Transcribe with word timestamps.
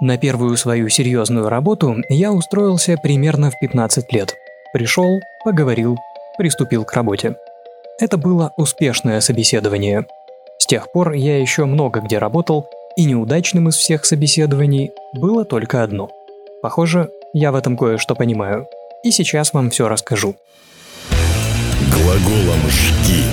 На 0.00 0.18
первую 0.18 0.58
свою 0.58 0.90
серьезную 0.90 1.48
работу 1.48 1.96
я 2.10 2.30
устроился 2.30 2.96
примерно 3.02 3.50
в 3.50 3.58
15 3.58 4.12
лет. 4.12 4.34
Пришел, 4.74 5.20
поговорил, 5.42 5.96
приступил 6.36 6.84
к 6.84 6.92
работе. 6.92 7.36
Это 7.98 8.18
было 8.18 8.52
успешное 8.58 9.20
собеседование. 9.20 10.06
С 10.58 10.66
тех 10.66 10.92
пор 10.92 11.12
я 11.12 11.38
еще 11.38 11.64
много 11.64 12.00
где 12.00 12.18
работал, 12.18 12.68
и 12.98 13.04
неудачным 13.04 13.70
из 13.70 13.76
всех 13.76 14.04
собеседований 14.04 14.90
было 15.14 15.46
только 15.46 15.82
одно. 15.82 16.10
Похоже, 16.60 17.08
я 17.32 17.50
в 17.50 17.54
этом 17.54 17.78
кое-что 17.78 18.14
понимаю. 18.14 18.66
И 19.02 19.10
сейчас 19.10 19.54
вам 19.54 19.70
все 19.70 19.88
расскажу. 19.88 20.36
Глаголом 21.90 22.60
«жги» 22.68 23.24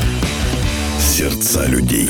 сердца 0.97 1.65
людей. 1.65 2.09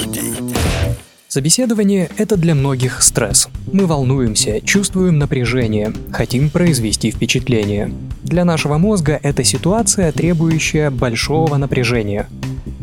Собеседование– 1.33 2.11
это 2.17 2.37
для 2.37 2.53
многих 2.53 3.01
стресс. 3.01 3.49
Мы 3.71 3.87
волнуемся, 3.87 4.61
чувствуем 4.61 5.17
напряжение, 5.17 5.91
хотим 6.11 6.51
произвести 6.51 7.09
впечатление. 7.09 7.91
Для 8.21 8.45
нашего 8.45 8.77
мозга 8.77 9.19
это 9.23 9.43
ситуация, 9.43 10.11
требующая 10.11 10.91
большого 10.91 11.57
напряжения. 11.57 12.29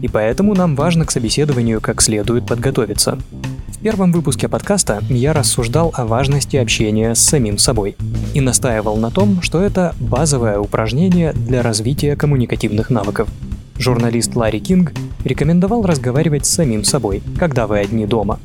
И 0.02 0.08
поэтому 0.08 0.56
нам 0.56 0.74
важно 0.74 1.06
к 1.06 1.12
собеседованию 1.12 1.80
как 1.80 2.02
следует 2.02 2.44
подготовиться. 2.44 3.20
В 3.68 3.78
первом 3.78 4.10
выпуске 4.10 4.48
подкаста 4.48 5.00
я 5.08 5.32
рассуждал 5.32 5.92
о 5.94 6.04
важности 6.04 6.56
общения 6.56 7.14
с 7.14 7.20
самим 7.20 7.56
собой 7.56 7.94
и 8.34 8.40
настаивал 8.40 8.96
на 8.96 9.12
том, 9.12 9.42
что 9.42 9.62
это 9.62 9.94
базовое 10.00 10.58
упражнение 10.58 11.32
для 11.34 11.62
развития 11.62 12.16
коммуникативных 12.16 12.90
навыков– 12.90 13.28
Журналист 13.80 14.36
Ларри 14.36 14.60
Кинг 14.60 14.92
рекомендовал 15.24 15.84
разговаривать 15.84 16.46
с 16.46 16.50
самим 16.50 16.84
собой, 16.84 17.22
когда 17.38 17.66
вы 17.66 17.78
одни 17.78 18.06
дома. 18.06 18.38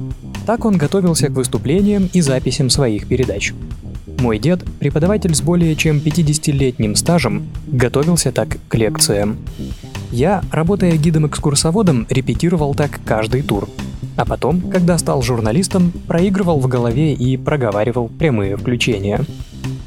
Так 0.45 0.65
он 0.65 0.77
готовился 0.77 1.27
к 1.27 1.31
выступлениям 1.35 2.09
и 2.13 2.21
записям 2.21 2.69
своих 2.69 3.07
передач. 3.07 3.53
Мой 4.19 4.39
дед, 4.39 4.63
преподаватель 4.79 5.35
с 5.35 5.41
более 5.41 5.75
чем 5.75 5.97
50-летним 5.97 6.95
стажем, 6.95 7.47
готовился 7.67 8.31
так 8.31 8.57
к 8.67 8.75
лекциям. 8.75 9.37
Я, 10.11 10.43
работая 10.51 10.95
гидом-экскурсоводом, 10.95 12.05
репетировал 12.09 12.73
так 12.75 12.99
каждый 13.05 13.41
тур. 13.41 13.67
А 14.15 14.25
потом, 14.25 14.61
когда 14.61 14.97
стал 14.97 15.21
журналистом, 15.21 15.91
проигрывал 16.07 16.59
в 16.59 16.67
голове 16.67 17.13
и 17.13 17.35
проговаривал 17.35 18.07
прямые 18.07 18.55
включения. 18.55 19.25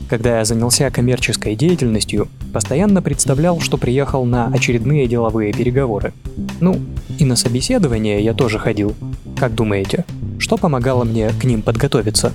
Когда 0.08 0.38
я 0.38 0.44
занялся 0.46 0.90
коммерческой 0.90 1.54
деятельностью, 1.54 2.28
постоянно 2.54 3.02
представлял, 3.02 3.60
что 3.60 3.76
приехал 3.76 4.24
на 4.24 4.46
очередные 4.46 5.06
деловые 5.06 5.52
переговоры. 5.52 6.14
Ну, 6.60 6.80
и 7.18 7.26
на 7.26 7.36
собеседование 7.36 8.24
я 8.24 8.32
тоже 8.32 8.58
ходил. 8.58 8.96
Как 9.38 9.54
думаете, 9.54 10.06
что 10.38 10.56
помогало 10.56 11.04
мне 11.04 11.30
к 11.38 11.44
ним 11.44 11.60
подготовиться? 11.60 12.32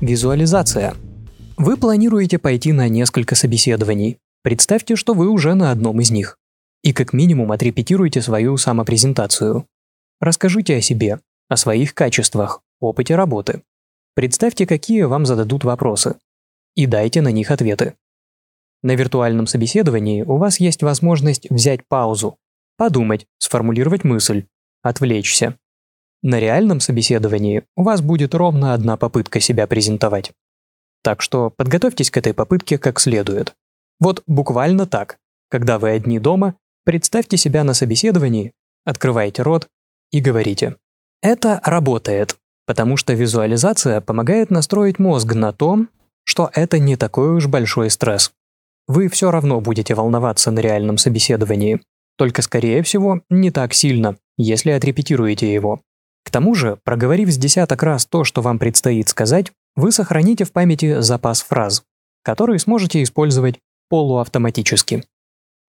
Визуализация. 0.00 0.94
Вы 1.56 1.76
планируете 1.76 2.38
пойти 2.38 2.70
на 2.70 2.88
несколько 2.88 3.34
собеседований. 3.34 4.18
Представьте, 4.42 4.94
что 4.94 5.12
вы 5.12 5.28
уже 5.28 5.54
на 5.54 5.72
одном 5.72 6.00
из 6.00 6.12
них. 6.12 6.38
И 6.84 6.92
как 6.92 7.12
минимум 7.12 7.50
отрепетируйте 7.50 8.22
свою 8.22 8.56
самопрезентацию. 8.56 9.66
Расскажите 10.20 10.76
о 10.76 10.80
себе, 10.80 11.18
о 11.48 11.56
своих 11.56 11.94
качествах, 11.94 12.62
опыте 12.78 13.16
работы. 13.16 13.62
Представьте, 14.14 14.66
какие 14.66 15.02
вам 15.02 15.26
зададут 15.26 15.64
вопросы 15.64 16.14
и 16.74 16.86
дайте 16.86 17.22
на 17.22 17.32
них 17.32 17.50
ответы. 17.50 17.94
На 18.82 18.94
виртуальном 18.94 19.46
собеседовании 19.46 20.22
у 20.22 20.36
вас 20.36 20.60
есть 20.60 20.82
возможность 20.82 21.50
взять 21.50 21.86
паузу, 21.86 22.38
подумать, 22.76 23.26
сформулировать 23.38 24.04
мысль, 24.04 24.46
отвлечься. 24.82 25.56
На 26.22 26.38
реальном 26.38 26.80
собеседовании 26.80 27.64
у 27.76 27.82
вас 27.82 28.00
будет 28.00 28.34
ровно 28.34 28.74
одна 28.74 28.96
попытка 28.96 29.40
себя 29.40 29.66
презентовать. 29.66 30.32
Так 31.02 31.22
что 31.22 31.50
подготовьтесь 31.50 32.10
к 32.10 32.16
этой 32.16 32.34
попытке 32.34 32.78
как 32.78 33.00
следует. 33.00 33.54
Вот 33.98 34.22
буквально 34.26 34.86
так. 34.86 35.18
Когда 35.48 35.78
вы 35.78 35.90
одни 35.90 36.18
дома, 36.18 36.56
представьте 36.84 37.36
себя 37.36 37.64
на 37.64 37.74
собеседовании, 37.74 38.52
открывайте 38.84 39.42
рот 39.42 39.68
и 40.10 40.20
говорите. 40.20 40.76
Это 41.22 41.60
работает, 41.64 42.36
потому 42.66 42.96
что 42.96 43.12
визуализация 43.12 44.00
помогает 44.00 44.50
настроить 44.50 44.98
мозг 44.98 45.34
на 45.34 45.52
то, 45.52 45.86
что 46.24 46.50
это 46.54 46.78
не 46.78 46.96
такой 46.96 47.30
уж 47.36 47.46
большой 47.46 47.90
стресс. 47.90 48.32
Вы 48.86 49.08
все 49.08 49.30
равно 49.30 49.60
будете 49.60 49.94
волноваться 49.94 50.50
на 50.50 50.60
реальном 50.60 50.98
собеседовании, 50.98 51.80
только, 52.16 52.42
скорее 52.42 52.82
всего, 52.82 53.20
не 53.30 53.50
так 53.50 53.72
сильно, 53.72 54.16
если 54.36 54.70
отрепетируете 54.70 55.52
его. 55.52 55.80
К 56.24 56.30
тому 56.30 56.54
же, 56.54 56.78
проговорив 56.84 57.30
с 57.30 57.36
десяток 57.36 57.82
раз 57.82 58.06
то, 58.06 58.24
что 58.24 58.42
вам 58.42 58.58
предстоит 58.58 59.08
сказать, 59.08 59.52
вы 59.76 59.92
сохраните 59.92 60.44
в 60.44 60.52
памяти 60.52 61.00
запас 61.00 61.40
фраз, 61.42 61.82
которые 62.22 62.58
сможете 62.58 63.02
использовать 63.02 63.58
полуавтоматически. 63.88 65.04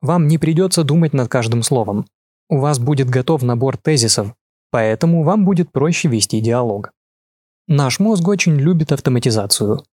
Вам 0.02 0.28
не 0.28 0.38
придется 0.38 0.84
думать 0.84 1.14
над 1.14 1.30
каждым 1.30 1.64
словом. 1.64 2.06
У 2.50 2.58
вас 2.58 2.80
будет 2.80 3.10
готов 3.10 3.44
набор 3.44 3.78
тезисов, 3.78 4.34
поэтому 4.72 5.24
вам 5.24 5.46
будет 5.46 5.72
проще 5.72 6.08
вести 6.08 6.42
диалог. 6.42 6.92
Наш 7.68 8.00
мозг 8.00 8.28
очень 8.28 8.56
любит 8.56 8.92
автоматизацию, 8.92 9.84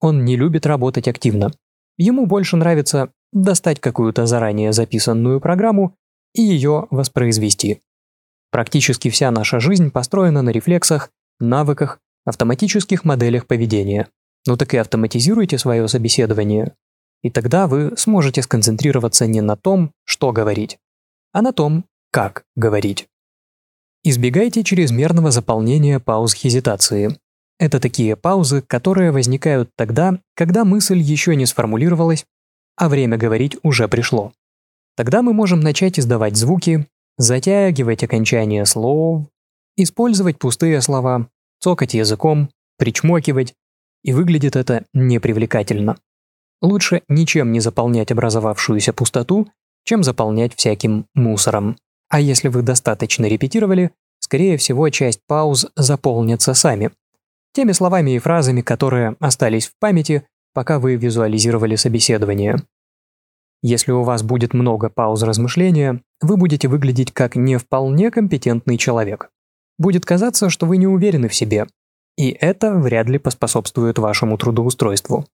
он 0.00 0.24
не 0.24 0.36
любит 0.36 0.66
работать 0.66 1.08
активно. 1.08 1.52
Ему 1.96 2.26
больше 2.26 2.56
нравится 2.56 3.10
достать 3.32 3.80
какую-то 3.80 4.26
заранее 4.26 4.72
записанную 4.72 5.40
программу 5.40 5.96
и 6.34 6.42
ее 6.42 6.86
воспроизвести. 6.90 7.82
Практически 8.50 9.10
вся 9.10 9.30
наша 9.30 9.60
жизнь 9.60 9.90
построена 9.90 10.42
на 10.42 10.50
рефлексах, 10.50 11.10
навыках, 11.40 12.00
автоматических 12.24 13.04
моделях 13.04 13.46
поведения. 13.46 14.08
Ну 14.46 14.56
так 14.56 14.72
и 14.74 14.78
автоматизируйте 14.78 15.58
свое 15.58 15.86
собеседование. 15.88 16.74
И 17.22 17.30
тогда 17.30 17.66
вы 17.66 17.94
сможете 17.96 18.42
сконцентрироваться 18.42 19.26
не 19.26 19.40
на 19.40 19.56
том, 19.56 19.92
что 20.04 20.32
говорить, 20.32 20.78
а 21.32 21.42
на 21.42 21.52
том, 21.52 21.84
как 22.12 22.44
говорить. 22.56 23.08
Избегайте 24.04 24.62
чрезмерного 24.62 25.30
заполнения 25.30 25.98
пауз 25.98 26.32
хезитации. 26.32 27.18
Это 27.58 27.80
такие 27.80 28.14
паузы, 28.14 28.62
которые 28.62 29.10
возникают 29.10 29.70
тогда, 29.76 30.20
когда 30.34 30.64
мысль 30.64 30.98
еще 30.98 31.34
не 31.34 31.44
сформулировалась, 31.44 32.24
а 32.76 32.88
время 32.88 33.16
говорить 33.16 33.56
уже 33.62 33.88
пришло. 33.88 34.32
Тогда 34.96 35.22
мы 35.22 35.32
можем 35.32 35.60
начать 35.60 35.98
издавать 35.98 36.36
звуки, 36.36 36.86
затягивать 37.16 38.04
окончания 38.04 38.64
слов, 38.64 39.26
использовать 39.76 40.38
пустые 40.38 40.80
слова, 40.80 41.28
цокать 41.60 41.94
языком, 41.94 42.50
причмокивать, 42.78 43.54
и 44.04 44.12
выглядит 44.12 44.54
это 44.54 44.84
непривлекательно. 44.94 45.96
Лучше 46.62 47.02
ничем 47.08 47.52
не 47.52 47.60
заполнять 47.60 48.12
образовавшуюся 48.12 48.92
пустоту, 48.92 49.48
чем 49.84 50.04
заполнять 50.04 50.54
всяким 50.54 51.06
мусором. 51.14 51.76
А 52.08 52.20
если 52.20 52.48
вы 52.48 52.62
достаточно 52.62 53.26
репетировали, 53.26 53.90
скорее 54.20 54.56
всего, 54.56 54.88
часть 54.90 55.20
пауз 55.26 55.66
заполнятся 55.76 56.54
сами, 56.54 56.90
теми 57.58 57.72
словами 57.72 58.12
и 58.12 58.20
фразами, 58.20 58.60
которые 58.60 59.16
остались 59.18 59.66
в 59.66 59.72
памяти, 59.80 60.22
пока 60.54 60.78
вы 60.78 60.94
визуализировали 60.94 61.74
собеседование. 61.74 62.62
Если 63.62 63.90
у 63.90 64.04
вас 64.04 64.22
будет 64.22 64.54
много 64.54 64.88
пауз 64.88 65.24
размышления, 65.24 66.00
вы 66.20 66.36
будете 66.36 66.68
выглядеть 66.68 67.10
как 67.10 67.34
не 67.34 67.56
вполне 67.56 68.12
компетентный 68.12 68.78
человек. 68.78 69.30
Будет 69.76 70.06
казаться, 70.06 70.50
что 70.50 70.66
вы 70.66 70.76
не 70.76 70.86
уверены 70.86 71.26
в 71.26 71.34
себе, 71.34 71.66
и 72.16 72.30
это 72.30 72.74
вряд 72.74 73.08
ли 73.08 73.18
поспособствует 73.18 73.98
вашему 73.98 74.38
трудоустройству. 74.38 75.26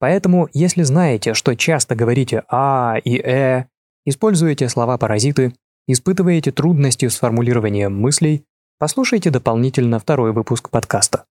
Поэтому, 0.00 0.48
если 0.52 0.82
знаете, 0.82 1.32
что 1.32 1.54
часто 1.54 1.94
говорите 1.94 2.42
«а» 2.48 2.96
и 3.04 3.18
«э», 3.18 3.66
используете 4.04 4.68
слова-паразиты, 4.68 5.54
испытываете 5.86 6.50
трудности 6.50 7.06
с 7.06 7.14
формулированием 7.14 7.96
мыслей, 7.96 8.42
послушайте 8.80 9.30
дополнительно 9.30 10.00
второй 10.00 10.32
выпуск 10.32 10.70
подкаста. 10.70 11.26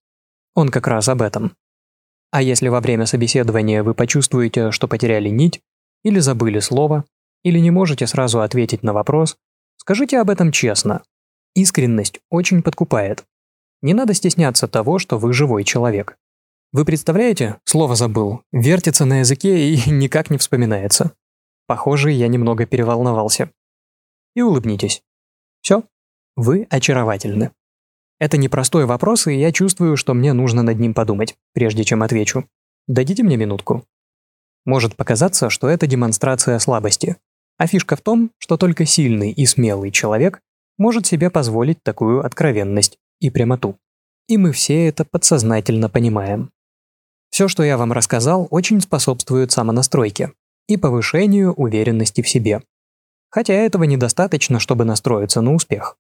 Он 0.56 0.70
как 0.70 0.88
раз 0.88 1.08
об 1.10 1.22
этом. 1.22 1.56
А 2.32 2.42
если 2.42 2.70
во 2.70 2.82
время 2.82 3.06
собеседования 3.06 3.84
вы 3.84 3.94
почувствуете, 3.94 4.72
что 4.72 4.88
потеряли 4.88 5.30
нить, 5.30 5.62
или 6.04 6.20
забыли 6.20 6.60
слово, 6.60 7.06
или 7.44 7.60
не 7.60 7.72
можете 7.72 8.08
сразу 8.08 8.42
ответить 8.42 8.82
на 8.82 8.94
вопрос, 8.94 9.38
скажите 9.78 10.20
об 10.20 10.30
этом 10.30 10.52
честно. 10.52 11.04
Искренность 11.54 12.20
очень 12.30 12.64
подкупает. 12.64 13.26
Не 13.82 13.94
надо 13.94 14.14
стесняться 14.14 14.68
того, 14.68 14.98
что 14.98 15.20
вы 15.20 15.34
живой 15.34 15.64
человек. 15.64 16.18
Вы 16.72 16.86
представляете, 16.86 17.60
слово 17.66 17.96
забыл, 17.96 18.42
вертится 18.52 19.06
на 19.06 19.20
языке 19.20 19.70
и 19.70 19.90
никак 19.90 20.30
не 20.30 20.38
вспоминается. 20.38 21.14
Похоже, 21.68 22.12
я 22.12 22.28
немного 22.28 22.66
переволновался. 22.66 23.52
И 24.36 24.42
улыбнитесь. 24.42 25.02
Все, 25.62 25.84
вы 26.36 26.68
очаровательны. 26.70 27.52
Это 28.26 28.38
непростой 28.38 28.88
вопрос, 28.88 29.28
и 29.28 29.36
я 29.36 29.52
чувствую, 29.52 29.98
что 29.98 30.16
мне 30.16 30.34
нужно 30.34 30.64
над 30.64 30.80
ним 30.80 30.96
подумать, 30.96 31.36
прежде 31.54 31.84
чем 31.84 32.02
отвечу. 32.02 32.50
Дадите 32.88 33.22
мне 33.22 33.38
минутку. 33.38 33.86
Может 34.66 34.96
показаться, 34.96 35.52
что 35.52 35.70
это 35.70 35.86
демонстрация 35.86 36.58
слабости. 36.58 37.18
А 37.60 37.68
фишка 37.68 37.96
в 37.96 38.02
том, 38.02 38.32
что 38.40 38.58
только 38.58 38.84
сильный 38.88 39.30
и 39.30 39.46
смелый 39.46 39.92
человек 39.92 40.40
может 40.80 41.06
себе 41.06 41.30
позволить 41.30 41.84
такую 41.84 42.26
откровенность 42.26 42.98
и 43.20 43.30
прямоту. 43.30 43.78
И 44.28 44.38
мы 44.38 44.54
все 44.54 44.88
это 44.88 45.06
подсознательно 45.06 45.88
понимаем. 45.88 46.50
Все, 47.30 47.48
что 47.48 47.62
я 47.62 47.78
вам 47.78 47.92
рассказал, 47.92 48.48
очень 48.50 48.82
способствует 48.82 49.52
самонастройке 49.52 50.32
и 50.68 50.78
повышению 50.78 51.54
уверенности 51.54 52.24
в 52.24 52.28
себе. 52.28 52.64
Хотя 53.30 53.54
этого 53.54 53.84
недостаточно, 53.84 54.60
чтобы 54.60 54.84
настроиться 54.84 55.42
на 55.42 55.54
успех. 55.54 56.00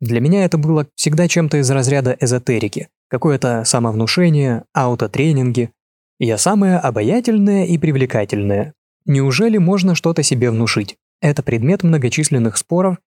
Для 0.00 0.20
меня 0.20 0.44
это 0.44 0.58
было 0.58 0.86
всегда 0.94 1.26
чем-то 1.26 1.58
из 1.58 1.70
разряда 1.70 2.16
эзотерики, 2.20 2.88
какое-то 3.08 3.64
самовнушение, 3.64 4.64
аутотренинги. 4.74 5.70
Я 6.18 6.38
самая 6.38 6.78
обаятельная 6.78 7.64
и 7.66 7.78
привлекательная. 7.78 8.74
Неужели 9.06 9.58
можно 9.58 9.94
что-то 9.94 10.22
себе 10.22 10.50
внушить? 10.50 10.96
Это 11.20 11.42
предмет 11.42 11.82
многочисленных 11.82 12.56
споров 12.56 12.98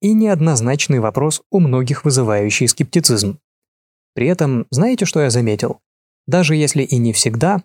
и 0.00 0.12
неоднозначный 0.12 1.00
вопрос 1.00 1.42
у 1.50 1.60
многих 1.60 2.04
вызывающий 2.04 2.68
скептицизм. 2.68 3.38
При 4.14 4.26
этом, 4.26 4.66
знаете, 4.70 5.04
что 5.04 5.20
я 5.20 5.30
заметил? 5.30 5.80
Даже 6.26 6.54
если 6.56 6.82
и 6.82 6.96
не 6.96 7.12
всегда, 7.12 7.62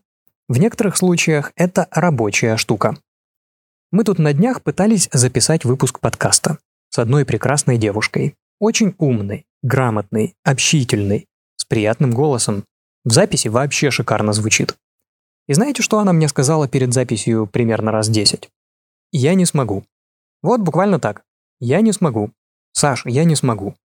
в 0.50 0.58
некоторых 0.58 0.98
случаях 0.98 1.52
это 1.56 1.88
рабочая 1.92 2.58
штука. 2.58 2.98
Мы 3.92 4.04
тут 4.04 4.20
на 4.20 4.34
днях 4.34 4.62
пытались 4.62 5.10
записать 5.12 5.66
выпуск 5.66 6.00
подкаста 6.00 6.58
с 6.90 7.00
одной 7.00 7.26
прекрасной 7.26 7.78
девушкой. 7.78 8.36
Очень 8.64 8.96
умной, 8.98 9.46
грамотной, 9.62 10.38
общительной, 10.46 11.28
с 11.58 11.66
приятным 11.66 12.12
голосом. 12.12 12.64
В 13.04 13.12
записи 13.12 13.50
вообще 13.50 13.92
шикарно 13.92 14.32
звучит. 14.32 14.78
И 15.50 15.54
знаете, 15.54 15.84
что 15.84 16.00
она 16.00 16.14
мне 16.14 16.30
сказала 16.30 16.70
перед 16.70 16.94
записью 16.94 17.46
примерно 17.46 17.92
раз 17.92 18.08
10? 18.08 18.50
Я 19.12 19.34
не 19.34 19.46
смогу. 19.46 19.84
Вот 20.42 20.62
буквально 20.62 20.98
так. 20.98 21.26
Я 21.60 21.82
не 21.82 21.92
смогу. 21.92 22.32
Саш, 22.72 23.06
я 23.06 23.26
не 23.26 23.36
смогу. 23.36 23.76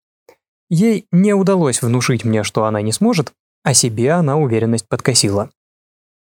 Ей 0.69 1.07
не 1.11 1.33
удалось 1.33 1.81
внушить 1.81 2.23
мне, 2.23 2.43
что 2.43 2.63
она 2.63 2.81
не 2.81 2.93
сможет, 2.93 3.33
а 3.63 3.73
себе 3.73 4.13
она 4.13 4.37
уверенность 4.37 4.87
подкосила. 4.87 5.51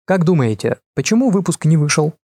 Как 0.06 0.24
думаете, 0.24 0.80
почему 0.96 1.30
выпуск 1.30 1.66
не 1.66 1.76
вышел? 1.76 2.14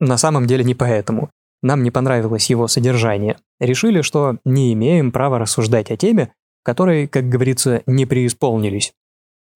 На 0.00 0.18
самом 0.18 0.48
деле 0.48 0.64
не 0.64 0.74
поэтому. 0.74 1.30
Нам 1.64 1.82
не 1.82 1.90
понравилось 1.90 2.50
его 2.50 2.68
содержание. 2.68 3.38
Решили, 3.58 4.02
что 4.02 4.36
не 4.44 4.74
имеем 4.74 5.10
права 5.10 5.38
рассуждать 5.38 5.90
о 5.90 5.96
теме, 5.96 6.34
которой, 6.62 7.08
как 7.08 7.30
говорится, 7.30 7.82
не 7.86 8.04
преисполнились. 8.04 8.92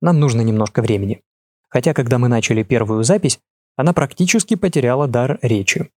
Нам 0.01 0.19
нужно 0.19 0.41
немножко 0.41 0.81
времени. 0.81 1.21
Хотя, 1.69 1.93
когда 1.93 2.17
мы 2.17 2.29
начали 2.29 2.63
первую 2.63 3.05
запись, 3.05 3.41
она 3.77 3.93
практически 3.93 4.57
потеряла 4.57 5.07
дар 5.07 5.39
речи. 5.43 5.91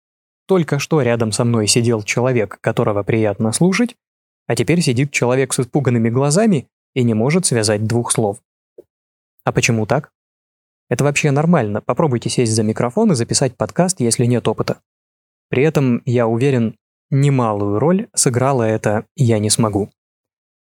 Только 0.48 0.80
что 0.80 1.02
рядом 1.02 1.31
со 1.31 1.46
мной 1.46 1.68
сидел 1.68 2.04
человек, 2.04 2.60
которого 2.60 3.04
приятно 3.04 3.54
слушать, 3.54 3.96
а 4.48 4.58
теперь 4.58 4.81
сидит 4.81 5.12
человек 5.12 5.54
с 5.54 5.62
испуганными 5.62 6.10
глазами 6.10 6.68
и 6.94 7.04
не 7.04 7.13
может 7.13 7.46
связать 7.46 7.88
двух 7.88 8.12
слов. 8.12 8.44
А 9.46 9.54
почему 9.54 9.86
так? 9.86 10.12
Это 10.90 11.06
вообще 11.06 11.31
нормально, 11.31 11.80
попробуйте 11.80 12.30
сесть 12.30 12.52
за 12.52 12.63
микрофон 12.63 13.13
и 13.13 13.16
записать 13.16 13.56
подкаст, 13.56 14.02
если 14.02 14.25
нет 14.25 14.46
опыта. 14.50 14.81
При 15.51 15.63
этом, 15.63 16.01
я 16.06 16.27
уверен, 16.27 16.77
немалую 17.09 17.77
роль 17.77 18.07
сыграло 18.15 18.63
это 18.63 19.06
«я 19.18 19.38
не 19.38 19.50
смогу». 19.50 19.92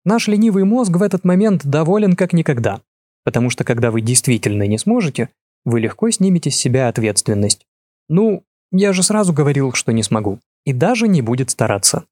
Наш 0.06 0.30
ленивый 0.30 0.64
мозг 0.64 0.96
в 0.96 1.04
этот 1.04 1.26
момент 1.26 1.66
доволен 1.66 2.16
как 2.16 2.32
никогда, 2.32 2.82
потому 3.26 3.50
что 3.50 3.66
когда 3.66 3.92
вы 3.92 4.00
действительно 4.00 4.66
не 4.68 4.78
сможете, 4.78 5.30
вы 5.66 5.82
легко 5.82 6.10
снимете 6.12 6.50
с 6.50 6.56
себя 6.56 6.88
ответственность. 6.88 7.68
Ну, 8.08 8.44
я 8.72 8.94
же 8.94 9.04
сразу 9.04 9.34
говорил, 9.34 9.74
что 9.74 9.92
не 9.92 10.02
смогу, 10.02 10.40
и 10.66 10.72
даже 10.72 11.10
не 11.10 11.22
будет 11.22 11.50
стараться. 11.50 12.06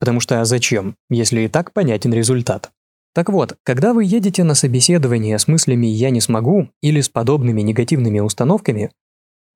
Потому 0.00 0.18
что 0.18 0.40
а 0.40 0.44
зачем, 0.44 0.96
если 1.08 1.42
и 1.42 1.48
так 1.48 1.72
понятен 1.72 2.12
результат? 2.12 2.72
Так 3.14 3.28
вот, 3.28 3.56
когда 3.62 3.92
вы 3.92 4.04
едете 4.04 4.42
на 4.42 4.54
собеседование 4.54 5.38
с 5.38 5.46
мыслями 5.46 5.86
«я 5.86 6.10
не 6.10 6.20
смогу» 6.20 6.68
или 6.82 7.00
с 7.00 7.08
подобными 7.08 7.62
негативными 7.62 8.18
установками, 8.18 8.90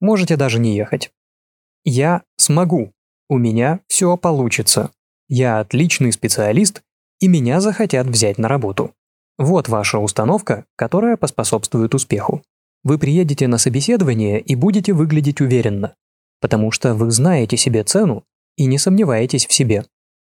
можете 0.00 0.36
даже 0.36 0.60
не 0.60 0.76
ехать. 0.76 1.10
Я 1.84 2.22
смогу. 2.36 2.92
У 3.28 3.38
меня 3.38 3.80
все 3.88 4.16
получится. 4.16 4.90
Я 5.28 5.60
отличный 5.60 6.12
специалист, 6.12 6.82
и 7.20 7.28
меня 7.28 7.60
захотят 7.60 8.06
взять 8.06 8.38
на 8.38 8.48
работу. 8.48 8.94
Вот 9.38 9.68
ваша 9.68 9.98
установка, 9.98 10.66
которая 10.76 11.16
поспособствует 11.16 11.94
успеху. 11.94 12.42
Вы 12.84 12.98
приедете 12.98 13.48
на 13.48 13.58
собеседование 13.58 14.40
и 14.40 14.54
будете 14.54 14.92
выглядеть 14.92 15.40
уверенно, 15.40 15.94
потому 16.40 16.70
что 16.70 16.94
вы 16.94 17.10
знаете 17.10 17.56
себе 17.56 17.84
цену 17.84 18.24
и 18.56 18.66
не 18.66 18.78
сомневаетесь 18.78 19.46
в 19.46 19.52
себе. 19.52 19.84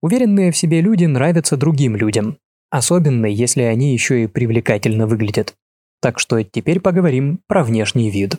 Уверенные 0.03 0.51
в 0.51 0.57
себе 0.57 0.81
люди 0.81 1.05
нравятся 1.05 1.57
другим 1.57 1.97
людям, 1.97 2.39
особенно 2.71 3.27
если 3.27 3.63
они 3.63 3.93
еще 3.93 4.25
и 4.25 4.27
привлекательно 4.27 5.07
выглядят. 5.07 5.55
Так 6.01 6.19
что 6.19 6.43
теперь 6.43 6.81
поговорим 6.81 7.41
про 7.47 7.63
внешний 7.63 8.11
вид. 8.11 8.39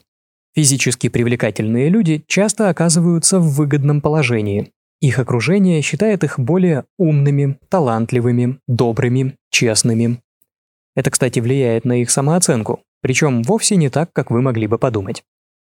Физически 0.56 1.10
привлекательные 1.10 1.90
люди 1.90 2.24
часто 2.28 2.70
оказываются 2.70 3.40
в 3.40 3.56
выгодном 3.56 4.02
положении. 4.02 4.72
Их 5.02 5.18
окружение 5.18 5.82
считает 5.82 6.24
их 6.24 6.40
более 6.40 6.86
умными, 6.98 7.58
талантливыми, 7.70 8.60
добрыми, 8.68 9.36
честными. 9.50 10.22
Это, 10.96 11.10
кстати, 11.10 11.40
влияет 11.40 11.86
на 11.86 12.02
их 12.02 12.12
самооценку, 12.12 12.82
причем 13.02 13.42
вовсе 13.42 13.76
не 13.76 13.90
так, 13.90 14.14
как 14.14 14.30
вы 14.30 14.42
могли 14.42 14.68
бы 14.68 14.78
подумать. 14.78 15.24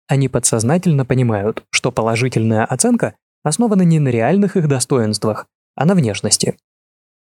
Они 0.08 0.30
подсознательно 0.30 1.06
понимают, 1.06 1.66
что 1.72 1.92
положительная 1.92 2.64
оценка 2.64 3.16
основана 3.44 3.82
не 3.82 4.00
на 4.00 4.10
реальных 4.10 4.56
их 4.56 4.68
достоинствах, 4.68 5.48
а 5.76 5.86
на 5.86 5.96
внешности. 5.96 6.56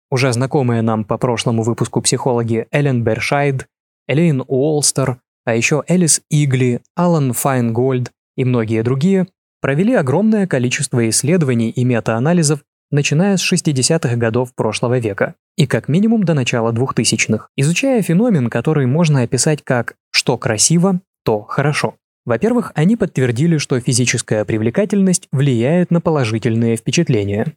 Уже 0.09 0.31
знакомые 0.31 0.81
нам 0.81 1.03
по 1.03 1.17
прошлому 1.17 1.63
выпуску 1.63 2.01
психологи 2.01 2.67
Эллен 2.71 3.03
Бершайд, 3.03 3.67
Элейн 4.07 4.43
Уолстер, 4.47 5.19
а 5.45 5.55
еще 5.55 5.83
Элис 5.87 6.21
Игли, 6.29 6.81
Алан 6.95 7.33
Файнгольд 7.33 8.11
и 8.37 8.45
многие 8.45 8.83
другие 8.83 9.27
провели 9.61 9.93
огромное 9.93 10.47
количество 10.47 11.07
исследований 11.09 11.69
и 11.69 11.83
метаанализов, 11.83 12.61
начиная 12.89 13.37
с 13.37 13.53
60-х 13.53 14.15
годов 14.17 14.53
прошлого 14.55 14.99
века 14.99 15.35
и 15.57 15.67
как 15.67 15.87
минимум 15.87 16.23
до 16.23 16.33
начала 16.33 16.71
2000-х, 16.71 17.47
изучая 17.55 18.01
феномен, 18.01 18.49
который 18.49 18.85
можно 18.85 19.21
описать 19.21 19.63
как 19.63 19.95
«что 20.11 20.37
красиво, 20.37 21.01
то 21.23 21.41
хорошо». 21.41 21.95
Во-первых, 22.25 22.71
они 22.75 22.95
подтвердили, 22.95 23.57
что 23.57 23.79
физическая 23.79 24.45
привлекательность 24.45 25.27
влияет 25.31 25.89
на 25.89 26.01
положительные 26.01 26.77
впечатления. 26.77 27.53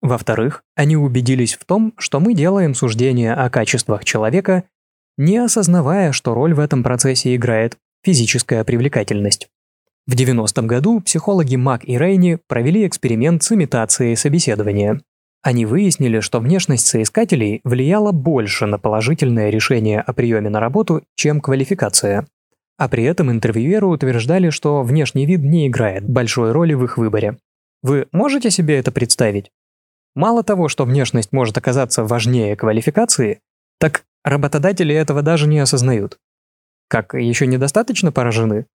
Во-вторых, 0.00 0.62
они 0.74 0.96
убедились 0.96 1.54
в 1.54 1.64
том, 1.64 1.92
что 1.98 2.20
мы 2.20 2.34
делаем 2.34 2.74
суждения 2.74 3.34
о 3.34 3.50
качествах 3.50 4.04
человека 4.04 4.64
не 5.16 5.38
осознавая, 5.38 6.12
что 6.12 6.34
роль 6.34 6.54
в 6.54 6.60
этом 6.60 6.82
процессе 6.82 7.34
играет 7.34 7.76
физическая 8.02 8.64
привлекательность. 8.64 9.48
В 10.06 10.14
90-м 10.14 10.66
году 10.66 11.00
психологи 11.00 11.56
Мак 11.56 11.82
и 11.84 11.98
Рейни 11.98 12.38
провели 12.46 12.86
эксперимент 12.86 13.42
с 13.42 13.52
имитацией 13.52 14.14
собеседования. 14.14 15.00
Они 15.42 15.66
выяснили, 15.66 16.20
что 16.20 16.38
внешность 16.38 16.86
соискателей 16.86 17.60
влияла 17.64 18.12
больше 18.12 18.66
на 18.66 18.78
положительное 18.78 19.50
решение 19.50 20.00
о 20.00 20.12
приеме 20.12 20.48
на 20.48 20.60
работу, 20.60 21.02
чем 21.16 21.40
квалификация. 21.40 22.26
А 22.78 22.88
при 22.88 23.04
этом 23.04 23.30
интервьюеры 23.30 23.86
утверждали, 23.86 24.50
что 24.50 24.82
внешний 24.82 25.26
вид 25.26 25.40
не 25.40 25.66
играет 25.66 26.08
большой 26.08 26.52
роли 26.52 26.74
в 26.74 26.84
их 26.84 26.98
выборе. 26.98 27.38
Вы 27.82 28.06
можете 28.12 28.50
себе 28.50 28.78
это 28.78 28.92
представить? 28.92 29.50
Мало 30.14 30.42
того, 30.42 30.68
что 30.68 30.84
внешность 30.84 31.32
может 31.32 31.58
оказаться 31.58 32.04
важнее 32.04 32.56
квалификации, 32.56 33.40
так 33.78 34.04
Работодатели 34.26 34.92
этого 34.92 35.22
даже 35.22 35.46
не 35.46 35.60
осознают. 35.60 36.18
Как, 36.88 37.14
еще 37.14 37.46
недостаточно 37.46 38.10
поражены? 38.10 38.66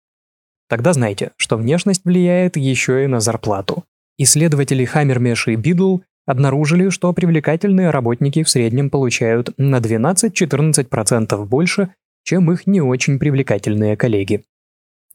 Тогда 0.69 0.93
знайте, 0.93 1.33
что 1.35 1.57
внешность 1.57 2.05
влияет 2.05 2.55
еще 2.55 3.03
и 3.03 3.07
на 3.07 3.19
зарплату. 3.19 3.83
Исследователи 4.17 4.85
Хаммермеш 4.85 5.49
и 5.49 5.57
Бидл 5.57 5.99
обнаружили, 6.25 6.87
что 6.87 7.11
привлекательные 7.11 7.89
работники 7.89 8.43
в 8.43 8.49
среднем 8.49 8.89
получают 8.89 9.53
на 9.57 9.79
12-14% 9.79 11.45
больше, 11.45 11.93
чем 12.23 12.49
их 12.49 12.65
не 12.65 12.79
очень 12.79 13.19
привлекательные 13.19 13.97
коллеги. 13.97 14.45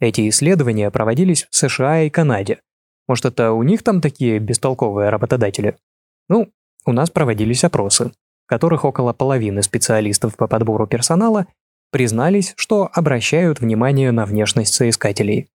Эти 0.00 0.28
исследования 0.28 0.90
проводились 0.90 1.47
в 1.50 1.57
США 1.57 2.02
и 2.02 2.11
Канаде. 2.11 2.61
Может, 3.09 3.25
это 3.25 3.52
у 3.52 3.62
них 3.62 3.83
там 3.83 4.02
такие 4.02 4.38
бестолковые 4.38 5.09
работодатели? 5.09 5.78
Ну, 6.28 6.52
у 6.85 6.93
нас 6.93 7.09
проводились 7.09 7.64
опросы 7.64 8.12
которых 8.47 8.85
около 8.85 9.12
половины 9.12 9.62
специалистов 9.62 10.37
по 10.37 10.47
подбору 10.47 10.87
персонала 10.87 11.47
признались, 11.91 12.55
что 12.57 12.88
обращают 12.93 13.61
внимание 13.61 14.12
на 14.12 14.25
внешность 14.25 14.75
соискателей. 14.75 15.49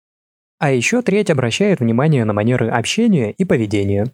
А 0.59 0.71
еще 0.71 1.03
треть 1.03 1.31
обращает 1.31 1.81
внимание 1.81 2.25
на 2.25 2.33
манеры 2.33 2.69
общения 2.69 3.31
и 3.31 3.45
поведения. 3.45 4.13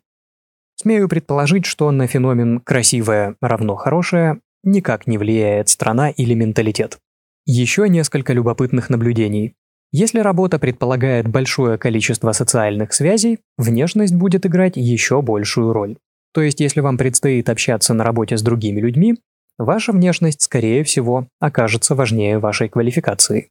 Смею 0.76 1.08
предположить, 1.08 1.64
что 1.64 1.90
на 1.90 2.06
феномен 2.06 2.60
«красивое 2.60 3.36
равно 3.40 3.76
хорошее» 3.76 4.40
никак 4.62 5.06
не 5.06 5.18
влияет 5.18 5.68
страна 5.68 6.10
или 6.10 6.34
менталитет. 6.34 6.98
Еще 7.46 7.88
несколько 7.88 8.32
любопытных 8.32 8.90
наблюдений. 8.90 9.54
Если 9.92 10.18
работа 10.18 10.58
предполагает 10.58 11.28
большое 11.28 11.78
количество 11.78 12.32
социальных 12.32 12.92
связей, 12.92 13.38
внешность 13.56 14.14
будет 14.14 14.44
играть 14.44 14.76
еще 14.76 15.22
большую 15.22 15.72
роль. 15.72 15.96
То 16.34 16.42
есть, 16.42 16.58
если 16.60 16.80
вам 16.80 16.98
предстоит 16.98 17.48
общаться 17.48 17.94
на 17.94 18.02
работе 18.02 18.36
с 18.36 18.42
другими 18.42 18.80
людьми, 18.80 19.14
ваша 19.56 19.92
внешность, 19.92 20.42
скорее 20.42 20.82
всего, 20.82 21.28
окажется 21.38 21.94
важнее 21.94 22.40
вашей 22.40 22.68
квалификации. 22.68 23.50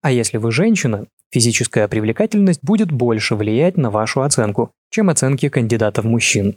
А 0.00 0.12
если 0.12 0.38
вы 0.38 0.52
женщина, 0.52 1.06
физическая 1.32 1.88
привлекательность 1.88 2.62
будет 2.62 2.92
больше 2.92 3.34
влиять 3.34 3.76
на 3.76 3.90
вашу 3.90 4.22
оценку, 4.22 4.70
чем 4.90 5.10
оценки 5.10 5.48
кандидатов 5.48 6.04
мужчин. 6.04 6.56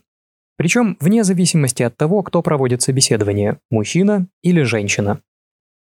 Причем 0.58 0.96
вне 1.00 1.24
зависимости 1.24 1.82
от 1.82 1.98
того, 1.98 2.22
кто 2.22 2.44
проводит 2.44 2.84
собеседование– 2.84 3.58
мужчина 3.72 4.27
или 4.44 4.62
женщина. 4.62 5.22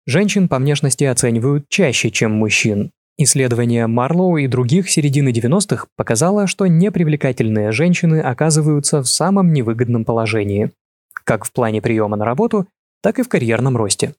Женщин 0.07 0.49
по 0.49 0.59
внешности 0.59 1.05
оценивают 1.05 1.67
чаще, 1.69 2.11
чем 2.11 2.33
мужчин. 2.33 2.91
Исследование 3.19 3.87
Марлоу 3.87 4.39
и 4.39 4.47
других 4.47 4.91
середины 4.91 5.31
90-х 5.31 5.87
показало, 5.97 6.47
что 6.47 6.67
непривлекательные 6.67 7.73
женщины 7.73 8.21
оказываются 8.21 9.03
в 9.03 9.07
самом 9.07 9.53
невыгодном 9.53 10.05
положении, 10.05 10.73
как 11.25 11.45
в 11.45 11.53
плане 11.53 11.83
приема 11.83 12.17
на 12.17 12.25
работу, 12.25 12.67
так 13.03 13.19
и 13.19 13.23
в 13.23 13.29
карьерном 13.29 13.77
росте. 13.77 14.15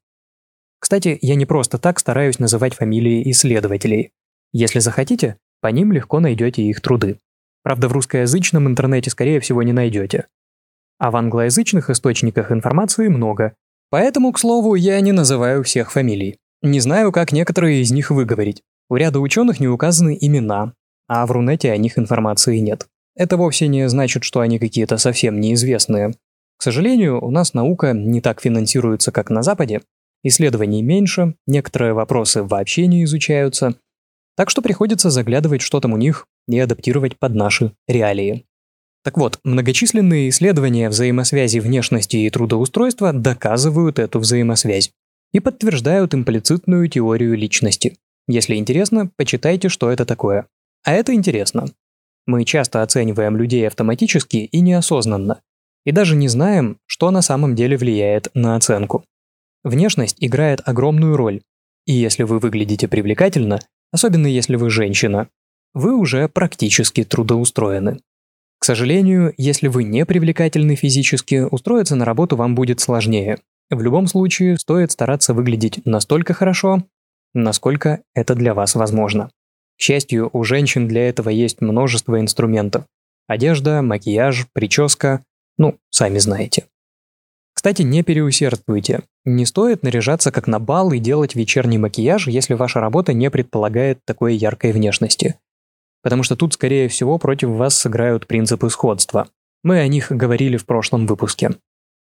Кстати, 0.79 1.17
я 1.21 1.35
не 1.35 1.45
просто 1.45 1.77
так 1.77 1.99
стараюсь 1.99 2.39
называть 2.39 2.75
фамилии 2.75 3.29
исследователей. 3.31 4.11
Если 4.51 4.79
захотите, 4.79 5.37
по 5.61 5.67
ним 5.67 5.91
легко 5.91 6.19
найдете 6.19 6.61
их 6.61 6.81
труды. 6.81 7.17
Правда, 7.63 7.87
в 7.87 7.93
русскоязычном 7.93 8.67
интернете, 8.67 9.09
скорее 9.09 9.39
всего, 9.39 9.63
не 9.63 9.73
найдете. 9.73 10.27
А 10.99 11.09
в 11.09 11.15
англоязычных 11.15 11.89
источниках 11.89 12.51
информации 12.51 13.07
много, 13.07 13.55
Поэтому, 13.93 14.31
к 14.31 14.39
слову, 14.39 14.73
я 14.73 14.99
не 15.01 15.11
называю 15.11 15.63
всех 15.63 15.91
фамилий. 15.91 16.39
Не 16.63 16.79
знаю, 16.79 17.11
как 17.11 17.31
некоторые 17.31 17.83
из 17.83 17.91
них 17.91 18.09
выговорить. 18.09 18.63
У 18.93 18.95
ряда 18.95 19.19
ученых 19.19 19.59
не 19.59 19.67
указаны 19.67 20.15
имена, 20.21 20.73
а 21.07 21.25
в 21.25 21.31
Рунете 21.31 21.71
о 21.71 21.77
них 21.77 21.97
информации 21.97 22.59
нет. 22.59 22.85
Это 23.15 23.37
вовсе 23.37 23.67
не 23.67 23.89
значит, 23.89 24.23
что 24.23 24.39
они 24.39 24.59
какие-то 24.59 24.99
совсем 24.99 25.39
неизвестные. 25.39 26.11
К 26.57 26.61
сожалению, 26.61 27.19
у 27.25 27.31
нас 27.31 27.55
наука 27.55 27.93
не 27.93 28.21
так 28.21 28.39
финансируется, 28.39 29.11
как 29.11 29.31
на 29.31 29.41
Западе. 29.41 29.81
Исследований 30.23 30.83
меньше, 30.83 31.33
некоторые 31.47 31.93
вопросы 31.93 32.43
вообще 32.43 32.85
не 32.85 33.03
изучаются. 33.05 33.73
Так 34.37 34.51
что 34.51 34.61
приходится 34.61 35.09
заглядывать, 35.09 35.63
что 35.63 35.79
там 35.79 35.93
у 35.93 35.97
них, 35.97 36.27
и 36.47 36.59
адаптировать 36.59 37.17
под 37.17 37.33
наши 37.33 37.71
реалии. 37.87 38.45
Так 39.03 39.17
вот, 39.17 39.39
многочисленные 39.43 40.29
исследования 40.29 40.87
взаимосвязи 40.89 41.57
внешности 41.57 42.17
и 42.17 42.29
трудоустройства 42.29 43.11
доказывают 43.11 43.97
эту 43.97 44.19
взаимосвязь 44.19 44.91
и 45.31 45.39
подтверждают 45.39 46.13
имплицитную 46.13 46.87
теорию 46.89 47.35
личности. 47.35 47.97
Если 48.27 48.55
интересно, 48.55 49.09
почитайте, 49.17 49.69
что 49.69 49.91
это 49.91 50.05
такое. 50.05 50.47
А 50.83 50.93
это 50.93 51.13
интересно. 51.13 51.65
Мы 52.25 52.45
часто 52.45 52.81
оцениваем 52.81 53.35
людей 53.35 53.67
автоматически 53.67 54.37
и 54.37 54.61
неосознанно, 54.61 55.41
и 55.85 55.91
даже 55.91 56.15
не 56.15 56.29
знаем, 56.29 56.77
что 56.85 57.11
на 57.11 57.21
самом 57.21 57.55
деле 57.55 57.77
влияет 57.77 58.29
на 58.33 58.55
оценку. 58.55 59.03
Внешность 59.63 60.17
играет 60.19 60.61
огромную 60.65 61.17
роль, 61.17 61.41
и 61.85 61.93
если 61.93 62.23
вы 62.23 62.39
выглядите 62.39 62.87
привлекательно, 62.87 63.59
особенно 63.91 64.27
если 64.27 64.55
вы 64.55 64.69
женщина, 64.69 65.27
вы 65.73 65.95
уже 65.95 66.29
практически 66.29 67.03
трудоустроены. 67.03 67.99
К 68.59 68.65
сожалению, 68.65 69.33
если 69.37 69.67
вы 69.67 69.83
не 69.83 70.05
привлекательны 70.05 70.75
физически, 70.75 71.45
устроиться 71.49 71.95
на 71.95 72.05
работу 72.05 72.37
вам 72.37 72.55
будет 72.55 72.79
сложнее. 72.79 73.39
В 73.69 73.81
любом 73.81 74.07
случае, 74.07 74.57
стоит 74.57 74.91
стараться 74.91 75.33
выглядеть 75.33 75.85
настолько 75.85 76.33
хорошо, 76.33 76.83
насколько 77.33 78.01
это 78.13 78.35
для 78.35 78.53
вас 78.53 78.75
возможно. 78.75 79.29
К 79.77 79.81
счастью, 79.81 80.29
у 80.33 80.43
женщин 80.43 80.87
для 80.87 81.09
этого 81.09 81.29
есть 81.29 81.61
множество 81.61 82.19
инструментов. 82.19 82.85
Одежда, 83.27 83.81
макияж, 83.81 84.47
прическа, 84.53 85.23
ну, 85.57 85.77
сами 85.89 86.19
знаете. 86.19 86.65
Кстати, 87.53 87.81
не 87.81 88.03
переусердствуйте. 88.03 89.03
Не 89.25 89.45
стоит 89.45 89.83
наряжаться 89.83 90.31
как 90.31 90.47
на 90.47 90.59
бал 90.59 90.91
и 90.91 90.99
делать 90.99 91.35
вечерний 91.35 91.77
макияж, 91.77 92.27
если 92.27 92.55
ваша 92.55 92.79
работа 92.79 93.13
не 93.13 93.29
предполагает 93.29 93.99
такой 94.05 94.35
яркой 94.35 94.71
внешности 94.71 95.37
потому 96.03 96.21
что 96.21 96.35
тут, 96.35 96.53
скорее 96.53 96.89
всего, 96.89 97.17
против 97.17 97.49
вас 97.49 97.75
сыграют 97.75 98.27
принципы 98.27 98.69
сходства. 98.69 99.29
Мы 99.63 99.79
о 99.79 99.87
них 99.87 100.11
говорили 100.11 100.57
в 100.57 100.65
прошлом 100.65 101.07
выпуске. 101.07 101.51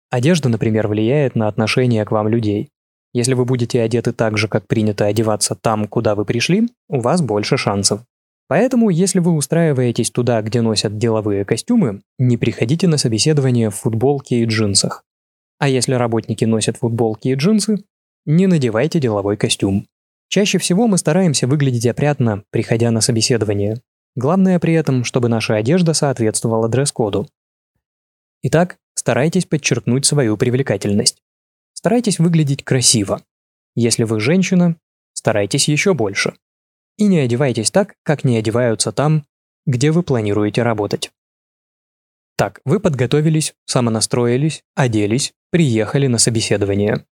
Одежда, 0.09 0.47
например, 0.47 0.87
влияет 0.87 1.35
на 1.35 1.47
отношение 1.47 2.05
к 2.05 2.11
вам 2.11 2.29
людей. 2.29 2.69
Если 3.17 3.33
вы 3.33 3.45
будете 3.45 3.81
одеты 3.81 4.13
так 4.13 4.37
же, 4.37 4.47
как 4.47 4.67
принято 4.67 5.07
одеваться 5.07 5.55
там, 5.55 5.87
куда 5.87 6.13
вы 6.13 6.23
пришли, 6.23 6.69
у 6.87 6.99
вас 6.99 7.19
больше 7.19 7.57
шансов. 7.57 8.01
Поэтому, 8.47 8.91
если 8.91 9.17
вы 9.17 9.31
устраиваетесь 9.31 10.11
туда, 10.11 10.39
где 10.43 10.61
носят 10.61 10.99
деловые 10.99 11.43
костюмы, 11.43 12.01
не 12.19 12.37
приходите 12.37 12.87
на 12.87 12.97
собеседование 12.97 13.71
в 13.71 13.75
футболке 13.75 14.41
и 14.41 14.45
джинсах. 14.45 15.03
А 15.57 15.67
если 15.67 15.95
работники 15.95 16.45
носят 16.45 16.77
футболки 16.77 17.29
и 17.29 17.33
джинсы, 17.33 17.83
не 18.27 18.45
надевайте 18.45 18.99
деловой 18.99 19.35
костюм. 19.35 19.87
Чаще 20.29 20.59
всего 20.59 20.85
мы 20.85 20.99
стараемся 20.99 21.47
выглядеть 21.47 21.87
опрятно, 21.87 22.43
приходя 22.51 22.91
на 22.91 23.01
собеседование. 23.01 23.81
Главное 24.15 24.59
при 24.59 24.75
этом, 24.75 25.03
чтобы 25.03 25.27
наша 25.27 25.55
одежда 25.55 25.95
соответствовала 25.95 26.69
дресс-коду. 26.69 27.27
Итак, 28.43 28.77
старайтесь 28.93 29.47
подчеркнуть 29.47 30.05
свою 30.05 30.37
привлекательность. 30.37 31.17
Старайтесь 31.77 32.17
выглядеть 32.17 32.63
красиво. 32.63 33.21
Если 33.75 34.03
вы 34.03 34.19
женщина, 34.19 34.77
старайтесь 35.13 35.67
еще 35.67 35.93
больше. 35.93 36.33
И 36.97 37.03
не 37.03 37.19
одевайтесь 37.19 37.69
так, 37.69 37.93
как 38.01 38.23
не 38.23 38.35
одеваются 38.35 38.91
там, 38.91 39.27
где 39.67 39.91
вы 39.91 40.01
планируете 40.01 40.63
работать. 40.63 41.11
Так, 42.35 42.61
вы 42.65 42.79
подготовились, 42.79 43.53
самонастроились, 43.65 44.63
оделись, 44.73 45.33
приехали 45.51 46.07
на 46.07 46.17
собеседование. 46.17 47.05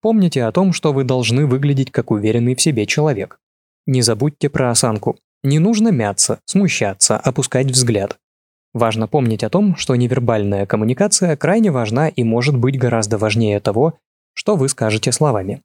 Помните 0.00 0.44
о 0.44 0.52
том, 0.52 0.72
что 0.72 0.92
вы 0.92 1.02
должны 1.02 1.44
выглядеть 1.44 1.90
как 1.90 2.12
уверенный 2.12 2.54
в 2.54 2.60
себе 2.60 2.86
человек. 2.86 3.40
Не 3.86 4.02
забудьте 4.02 4.48
про 4.48 4.70
осанку. 4.70 5.18
Не 5.42 5.58
нужно 5.58 5.88
мяться, 5.88 6.38
смущаться, 6.44 7.16
опускать 7.18 7.72
взгляд. 7.72 8.20
Важно 8.76 9.08
помнить 9.08 9.42
о 9.42 9.48
том, 9.48 9.74
что 9.74 9.96
невербальная 9.96 10.66
коммуникация 10.66 11.34
крайне 11.38 11.70
важна 11.70 12.08
и 12.08 12.22
может 12.24 12.58
быть 12.58 12.78
гораздо 12.78 13.16
важнее 13.16 13.58
того, 13.58 13.98
что 14.34 14.54
вы 14.54 14.68
скажете 14.68 15.12
словами. 15.12 15.62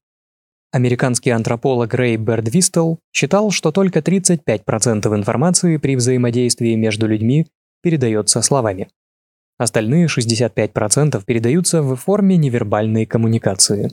Американский 0.71 1.31
антрополог 1.31 1.93
Рэй 1.93 2.15
Бердвистел 2.15 2.99
считал, 3.11 3.51
что 3.51 3.73
только 3.73 3.99
35% 3.99 5.13
информации 5.13 5.75
при 5.75 5.97
взаимодействии 5.97 6.73
между 6.75 7.05
людьми 7.05 7.47
передается 7.83 8.41
словами. 8.41 8.87
Остальные 9.57 10.05
65% 10.05 11.21
передаются 11.25 11.83
в 11.83 11.93
форме 11.97 12.37
невербальной 12.37 13.05
коммуникации. 13.05 13.91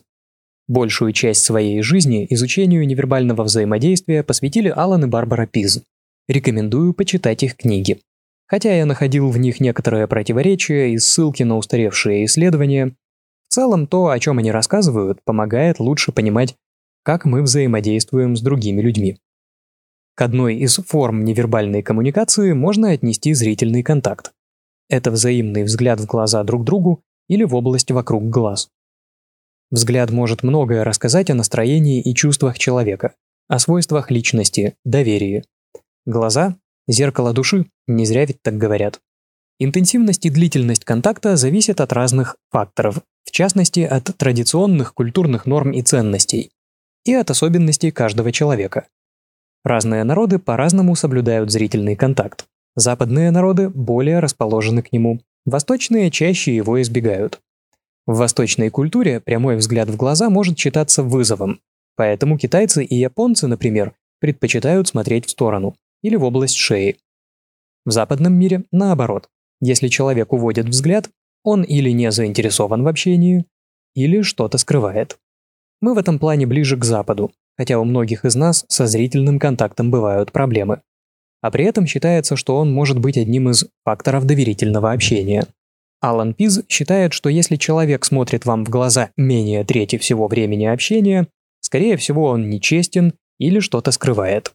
Большую 0.68 1.10
часть 1.10 1.44
своей 1.44 1.82
жизни 1.82 2.24
изучению 2.30 2.86
невербального 2.86 3.42
взаимодействия 3.42 4.22
посвятили 4.22 4.68
Алан 4.68 5.06
и 5.06 5.08
Барбара 5.08 5.48
Пиз. 5.48 5.82
Рекомендую 6.28 6.94
почитать 6.94 7.42
их 7.42 7.56
книги. 7.56 7.98
Хотя 8.48 8.74
я 8.74 8.86
находил 8.86 9.28
в 9.30 9.38
них 9.38 9.60
некоторые 9.60 10.08
противоречия 10.08 10.92
и 10.92 10.98
ссылки 10.98 11.42
на 11.42 11.56
устаревшие 11.58 12.24
исследования, 12.24 12.96
в 13.48 13.54
целом 13.54 13.86
то, 13.86 14.08
о 14.08 14.18
чем 14.18 14.38
они 14.38 14.50
рассказывают, 14.50 15.22
помогает 15.22 15.78
лучше 15.78 16.12
понимать, 16.12 16.56
как 17.02 17.26
мы 17.26 17.42
взаимодействуем 17.42 18.36
с 18.36 18.40
другими 18.40 18.80
людьми. 18.80 19.18
К 20.14 20.22
одной 20.22 20.56
из 20.56 20.76
форм 20.76 21.24
невербальной 21.24 21.82
коммуникации 21.82 22.52
можно 22.52 22.90
отнести 22.90 23.34
зрительный 23.34 23.82
контакт. 23.82 24.32
Это 24.88 25.10
взаимный 25.10 25.62
взгляд 25.62 26.00
в 26.00 26.06
глаза 26.06 26.42
друг 26.42 26.64
другу 26.64 27.02
или 27.28 27.44
в 27.44 27.54
область 27.54 27.90
вокруг 27.90 28.28
глаз. 28.30 28.70
Взгляд 29.70 30.10
может 30.10 30.42
многое 30.42 30.82
рассказать 30.82 31.28
о 31.28 31.34
настроении 31.34 32.00
и 32.00 32.14
чувствах 32.14 32.58
человека, 32.58 33.14
о 33.46 33.58
свойствах 33.58 34.10
личности, 34.10 34.76
доверии. 34.84 35.44
Глаза– 36.06 36.56
зеркало 36.88 37.34
души, 37.34 37.66
не 37.88 38.06
зря 38.06 38.24
ведь 38.24 38.42
так 38.42 38.56
говорят. 38.56 39.00
Интенсивность 39.58 40.24
и 40.24 40.30
длительность 40.30 40.84
контакта 40.84 41.36
зависят 41.36 41.80
от 41.80 41.92
разных 41.92 42.36
факторов, 42.50 43.00
в 43.24 43.32
частности, 43.32 43.80
от 43.80 44.04
традиционных 44.16 44.94
культурных 44.94 45.46
норм 45.46 45.72
и 45.72 45.82
ценностей, 45.82 46.52
и 47.04 47.12
от 47.12 47.30
особенностей 47.30 47.90
каждого 47.90 48.30
человека. 48.30 48.86
Разные 49.64 50.04
народы 50.04 50.38
по-разному 50.38 50.94
соблюдают 50.94 51.50
зрительный 51.50 51.96
контакт. 51.96 52.46
Западные 52.76 53.32
народы 53.32 53.68
более 53.68 54.20
расположены 54.20 54.82
к 54.82 54.92
нему, 54.92 55.20
восточные 55.44 56.12
чаще 56.12 56.54
его 56.54 56.80
избегают. 56.80 57.40
В 58.06 58.16
восточной 58.16 58.70
культуре 58.70 59.20
прямой 59.20 59.56
взгляд 59.56 59.88
в 59.88 59.96
глаза 59.96 60.30
может 60.30 60.56
считаться 60.58 61.02
вызовом, 61.02 61.60
поэтому 61.96 62.38
китайцы 62.38 62.84
и 62.84 62.94
японцы, 62.94 63.48
например, 63.48 63.94
предпочитают 64.20 64.88
смотреть 64.88 65.26
в 65.26 65.30
сторону 65.30 65.76
или 66.02 66.14
в 66.16 66.24
область 66.24 66.56
шеи. 66.56 66.96
В 67.88 67.90
западном 67.90 68.34
мире 68.34 68.64
наоборот. 68.70 69.30
Если 69.62 69.88
человек 69.88 70.34
уводит 70.34 70.68
взгляд, 70.68 71.08
он 71.42 71.62
или 71.62 71.88
не 71.88 72.10
заинтересован 72.10 72.82
в 72.82 72.86
общении, 72.86 73.46
или 73.94 74.20
что-то 74.20 74.58
скрывает. 74.58 75.16
Мы 75.80 75.94
в 75.94 75.98
этом 75.98 76.18
плане 76.18 76.46
ближе 76.46 76.76
к 76.76 76.84
Западу, 76.84 77.32
хотя 77.56 77.78
у 77.78 77.86
многих 77.86 78.26
из 78.26 78.34
нас 78.34 78.66
со 78.68 78.86
зрительным 78.86 79.38
контактом 79.38 79.90
бывают 79.90 80.32
проблемы. 80.32 80.82
А 81.40 81.50
при 81.50 81.64
этом 81.64 81.86
считается, 81.86 82.36
что 82.36 82.58
он 82.58 82.70
может 82.70 82.98
быть 82.98 83.16
одним 83.16 83.48
из 83.48 83.64
факторов 83.86 84.26
доверительного 84.26 84.92
общения. 84.92 85.46
Алан 86.02 86.34
Пиз 86.34 86.60
считает, 86.68 87.14
что 87.14 87.30
если 87.30 87.56
человек 87.56 88.04
смотрит 88.04 88.44
вам 88.44 88.66
в 88.66 88.68
глаза 88.68 89.12
менее 89.16 89.64
трети 89.64 89.96
всего 89.96 90.28
времени 90.28 90.66
общения, 90.66 91.26
скорее 91.60 91.96
всего 91.96 92.24
он 92.24 92.50
нечестен 92.50 93.14
или 93.38 93.60
что-то 93.60 93.92
скрывает. 93.92 94.52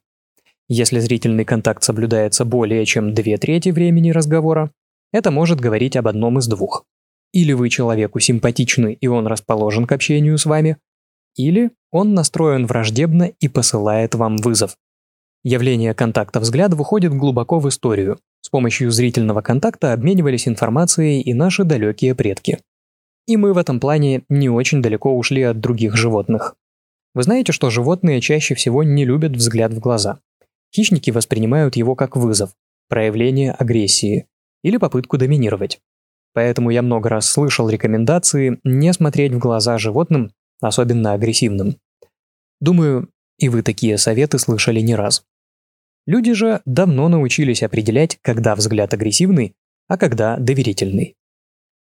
Если 0.69 0.99
зрительный 0.99 1.45
контакт 1.45 1.83
соблюдается 1.83 2.45
более 2.45 2.85
чем 2.85 3.13
две 3.13 3.37
трети 3.37 3.69
времени 3.69 4.11
разговора, 4.11 4.71
это 5.11 5.29
может 5.29 5.59
говорить 5.59 5.95
об 5.95 6.07
одном 6.07 6.39
из 6.39 6.47
двух. 6.47 6.85
Или 7.33 7.53
вы 7.53 7.69
человеку 7.69 8.19
симпатичны 8.19 8.97
и 8.99 9.07
он 9.07 9.27
расположен 9.27 9.85
к 9.85 9.91
общению 9.91 10.37
с 10.37 10.45
вами, 10.45 10.77
или 11.35 11.71
он 11.91 12.13
настроен 12.13 12.65
враждебно 12.65 13.31
и 13.39 13.47
посылает 13.47 14.15
вам 14.15 14.37
вызов. 14.37 14.77
Явление 15.43 15.93
контакта 15.93 16.39
взгляда 16.39 16.75
выходит 16.75 17.13
глубоко 17.13 17.59
в 17.59 17.67
историю. 17.67 18.19
С 18.41 18.49
помощью 18.49 18.91
зрительного 18.91 19.41
контакта 19.41 19.91
обменивались 19.91 20.47
информацией 20.47 21.21
и 21.21 21.33
наши 21.33 21.63
далекие 21.65 22.15
предки. 22.15 22.59
И 23.27 23.35
мы 23.35 23.53
в 23.53 23.57
этом 23.57 23.79
плане 23.79 24.23
не 24.29 24.49
очень 24.49 24.81
далеко 24.81 25.17
ушли 25.17 25.41
от 25.41 25.59
других 25.59 25.95
животных. 25.95 26.55
Вы 27.13 27.23
знаете, 27.23 27.51
что 27.51 27.69
животные 27.69 28.21
чаще 28.21 28.55
всего 28.55 28.83
не 28.83 29.05
любят 29.05 29.33
взгляд 29.33 29.73
в 29.73 29.79
глаза. 29.79 30.19
Хищники 30.75 31.11
воспринимают 31.11 31.75
его 31.75 31.95
как 31.95 32.15
вызов, 32.15 32.55
проявление 32.89 33.51
агрессии 33.51 34.27
или 34.63 34.77
попытку 34.77 35.17
доминировать. 35.17 35.81
Поэтому 36.33 36.71
я 36.71 36.81
много 36.81 37.09
раз 37.09 37.27
слышал 37.27 37.69
рекомендации 37.69 38.59
не 38.63 38.91
смотреть 38.91 39.33
в 39.33 39.39
глаза 39.39 39.77
животным, 39.77 40.31
особенно 40.61 41.13
агрессивным. 41.13 41.77
Думаю, 42.59 43.09
и 43.37 43.49
вы 43.49 43.61
такие 43.61 43.97
советы 43.97 44.39
слышали 44.39 44.79
не 44.79 44.95
раз. 44.95 45.23
Люди 46.05 46.33
же 46.33 46.61
давно 46.65 47.07
научились 47.07 47.63
определять, 47.63 48.17
когда 48.21 48.55
взгляд 48.55 48.93
агрессивный, 48.93 49.55
а 49.87 49.97
когда 49.97 50.37
доверительный. 50.37 51.15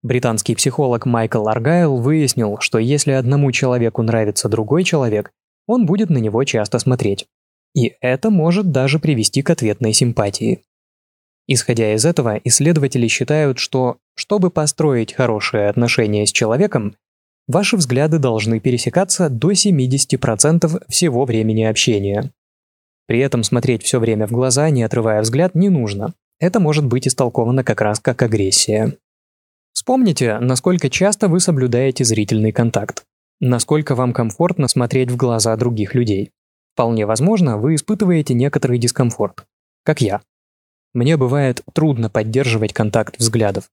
Британский 0.04 0.56
психолог 0.56 1.06
Майкл 1.06 1.48
Аргайл 1.48 1.98
выяснил, 1.98 2.58
что 2.60 2.78
если 2.78 3.12
одному 3.12 3.52
человеку 3.52 4.02
нравится 4.02 4.50
другой 4.50 4.84
человек, 4.84 5.32
он 5.66 5.86
будет 5.86 6.10
на 6.10 6.18
него 6.18 6.44
часто 6.44 6.80
смотреть. 6.80 7.28
И 7.74 7.96
это 8.02 8.30
может 8.30 8.72
даже 8.72 9.00
привести 9.00 9.42
к 9.42 9.50
ответной 9.50 9.94
симпатии. 9.94 10.62
Исходя 11.48 11.94
из 11.94 12.06
этого, 12.06 12.40
исследователи 12.44 13.08
считают, 13.08 13.60
что, 13.60 13.98
чтобы 14.16 14.50
построить 14.50 15.14
хорошие 15.14 15.68
отношения 15.68 16.26
с 16.26 16.32
человеком, 16.32 16.96
ваши 17.48 17.76
взгляды 17.76 18.20
должны 18.20 18.60
пересекаться 18.60 19.30
до 19.30 19.52
70% 19.52 20.84
всего 20.88 21.26
времени 21.26 21.64
общения. 21.64 22.32
При 23.08 23.20
этом 23.20 23.44
смотреть 23.44 23.84
все 23.84 24.00
время 24.00 24.28
в 24.28 24.32
глаза, 24.32 24.70
не 24.70 24.84
отрывая 24.84 25.22
взгляд, 25.22 25.56
не 25.56 25.70
нужно. 25.70 26.14
Это 26.40 26.60
может 26.60 26.86
быть 26.86 27.08
истолковано 27.08 27.64
как 27.64 27.82
раз 27.82 28.00
как 28.00 28.22
агрессия. 28.22 28.98
Вспомните, 29.74 30.40
насколько 30.40 30.90
часто 30.90 31.28
вы 31.28 31.40
соблюдаете 31.40 32.06
зрительный 32.06 32.54
контакт. 32.54 33.04
Насколько 33.42 33.96
вам 33.96 34.14
комфортно 34.14 34.70
смотреть 34.70 35.12
в 35.12 35.18
глаза 35.18 35.56
других 35.58 35.96
людей. 35.96 36.32
Вполне 36.74 37.06
возможно, 37.06 37.58
вы 37.58 37.76
испытываете 37.76 38.34
некоторый 38.34 38.80
дискомфорт. 38.80 39.46
Как 39.84 40.02
я. 40.02 40.22
Мне 40.94 41.18
бывает 41.18 41.62
трудно 41.74 42.10
поддерживать 42.10 42.74
контакт 42.74 43.18
взглядов. 43.18 43.70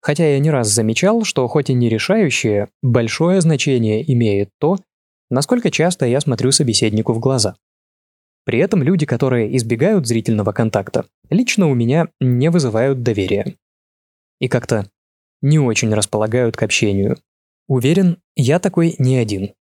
Хотя 0.00 0.26
я 0.26 0.38
не 0.38 0.50
раз 0.50 0.68
замечал, 0.68 1.24
что 1.24 1.48
хоть 1.48 1.70
и 1.70 1.74
не 1.74 1.88
решающее, 1.88 2.68
большое 2.82 3.40
значение 3.40 4.12
имеет 4.12 4.50
то, 4.58 4.78
насколько 5.30 5.70
часто 5.70 6.04
я 6.04 6.20
смотрю 6.20 6.52
собеседнику 6.52 7.14
в 7.14 7.18
глаза. 7.18 7.56
При 8.44 8.58
этом 8.58 8.82
люди, 8.82 9.06
которые 9.06 9.56
избегают 9.56 10.06
зрительного 10.06 10.52
контакта, 10.52 11.06
лично 11.30 11.68
у 11.68 11.74
меня 11.74 12.08
не 12.20 12.50
вызывают 12.50 13.02
доверия. 13.02 13.56
И 14.38 14.48
как-то 14.48 14.90
не 15.40 15.58
очень 15.58 15.94
располагают 15.94 16.56
к 16.56 16.62
общению. 16.62 17.16
Уверен, 17.68 18.18
я 18.36 18.58
такой 18.58 18.96
не 18.98 19.16
один. 19.16 19.54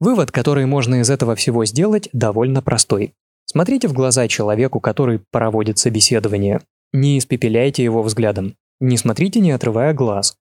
Вывод, 0.00 0.32
который 0.32 0.64
можно 0.64 1.00
из 1.00 1.10
этого 1.10 1.36
всего 1.36 1.66
сделать, 1.66 2.08
довольно 2.12 2.62
простой. 2.62 3.12
Смотрите 3.44 3.86
в 3.86 3.92
глаза 3.92 4.28
человеку, 4.28 4.80
который 4.80 5.20
проводит 5.30 5.78
собеседование. 5.78 6.60
Не 6.92 7.18
испепеляйте 7.18 7.84
его 7.84 8.02
взглядом. 8.02 8.54
Не 8.80 8.96
смотрите, 8.96 9.40
не 9.40 9.50
отрывая 9.50 9.92
глаз. 9.92 10.36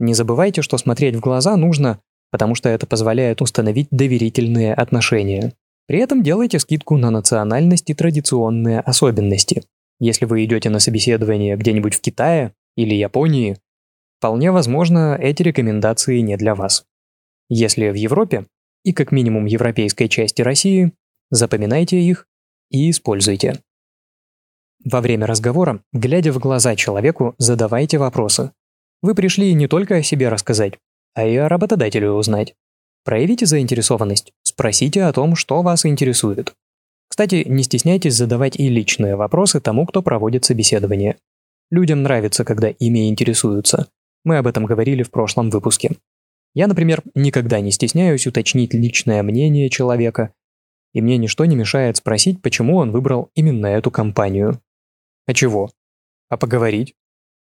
Не 0.00 0.14
забывайте, 0.14 0.62
что 0.62 0.78
смотреть 0.78 1.14
в 1.14 1.20
глаза 1.20 1.56
нужно, 1.56 2.00
потому 2.32 2.56
что 2.56 2.68
это 2.68 2.86
позволяет 2.86 3.40
установить 3.40 3.86
доверительные 3.92 4.74
отношения. 4.74 5.52
При 5.86 6.00
этом 6.00 6.22
делайте 6.22 6.58
скидку 6.58 6.96
на 6.96 7.10
национальность 7.10 7.90
и 7.90 7.94
традиционные 7.94 8.80
особенности. 8.80 9.62
Если 10.00 10.24
вы 10.24 10.44
идете 10.44 10.70
на 10.70 10.80
собеседование 10.80 11.56
где-нибудь 11.56 11.94
в 11.94 12.00
Китае 12.00 12.52
или 12.76 12.94
Японии, 12.94 13.58
вполне 14.18 14.50
возможно, 14.50 15.16
эти 15.20 15.42
рекомендации 15.42 16.18
не 16.20 16.36
для 16.36 16.54
вас. 16.54 16.84
Если 17.48 17.90
в 17.90 17.94
Европе, 17.94 18.46
и 18.84 18.92
как 18.92 19.10
минимум 19.12 19.46
европейской 19.46 20.08
части 20.08 20.42
России, 20.42 20.92
запоминайте 21.30 21.98
их 22.00 22.28
и 22.70 22.90
используйте. 22.90 23.60
Во 24.84 25.00
время 25.00 25.26
разговора, 25.26 25.82
глядя 25.92 26.32
в 26.32 26.38
глаза 26.38 26.76
человеку, 26.76 27.34
задавайте 27.38 27.98
вопросы. 27.98 28.52
Вы 29.02 29.14
пришли 29.14 29.52
не 29.54 29.66
только 29.66 29.96
о 29.96 30.02
себе 30.02 30.28
рассказать, 30.28 30.74
а 31.14 31.26
и 31.26 31.36
о 31.36 31.48
работодателе 31.48 32.10
узнать. 32.10 32.54
Проявите 33.04 33.46
заинтересованность, 33.46 34.32
спросите 34.42 35.04
о 35.04 35.12
том, 35.12 35.36
что 35.36 35.62
вас 35.62 35.84
интересует. 35.86 36.54
Кстати, 37.08 37.44
не 37.46 37.62
стесняйтесь 37.62 38.14
задавать 38.14 38.56
и 38.56 38.68
личные 38.68 39.16
вопросы 39.16 39.60
тому, 39.60 39.86
кто 39.86 40.02
проводит 40.02 40.44
собеседование. 40.44 41.16
Людям 41.70 42.02
нравится, 42.02 42.44
когда 42.44 42.68
ими 42.68 43.08
интересуются. 43.08 43.88
Мы 44.24 44.38
об 44.38 44.46
этом 44.46 44.64
говорили 44.64 45.02
в 45.02 45.10
прошлом 45.10 45.50
выпуске. 45.50 45.96
Я, 46.54 46.68
например, 46.68 47.02
никогда 47.14 47.60
не 47.60 47.72
стесняюсь 47.72 48.26
уточнить 48.26 48.74
личное 48.74 49.22
мнение 49.22 49.68
человека, 49.68 50.32
и 50.92 51.00
мне 51.00 51.18
ничто 51.18 51.44
не 51.44 51.56
мешает 51.56 51.96
спросить, 51.96 52.40
почему 52.40 52.76
он 52.76 52.92
выбрал 52.92 53.30
именно 53.34 53.66
эту 53.66 53.90
компанию. 53.90 54.60
А 55.26 55.34
чего? 55.34 55.70
А 56.28 56.36
поговорить? 56.36 56.94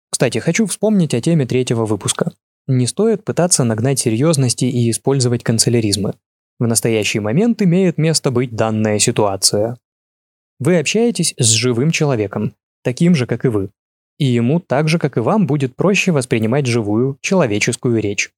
Кстати, 0.09 0.39
хочу 0.39 0.65
вспомнить 0.65 1.13
о 1.13 1.21
теме 1.21 1.45
третьего 1.45 1.85
выпуска. 1.85 2.33
Не 2.65 2.87
стоит 2.87 3.23
пытаться 3.23 3.63
нагнать 3.63 3.99
серьезности 3.99 4.65
и 4.65 4.89
использовать 4.89 5.43
канцеляризмы. 5.43 6.15
В 6.59 6.65
настоящий 6.65 7.19
момент 7.19 7.61
имеет 7.61 7.99
место 7.99 8.31
быть 8.31 8.55
данная 8.55 8.97
ситуация. 8.97 9.77
Вы 10.59 10.79
общаетесь 10.79 11.35
с 11.37 11.49
живым 11.51 11.91
человеком, 11.91 12.55
таким 12.83 13.13
же, 13.13 13.27
как 13.27 13.45
и 13.45 13.49
вы. 13.49 13.69
И 14.17 14.25
ему 14.25 14.59
так 14.59 14.89
же, 14.89 14.97
как 14.97 15.17
и 15.17 15.19
вам, 15.19 15.45
будет 15.45 15.75
проще 15.75 16.11
воспринимать 16.11 16.65
живую, 16.65 17.19
человеческую 17.21 18.01
речь. 18.01 18.31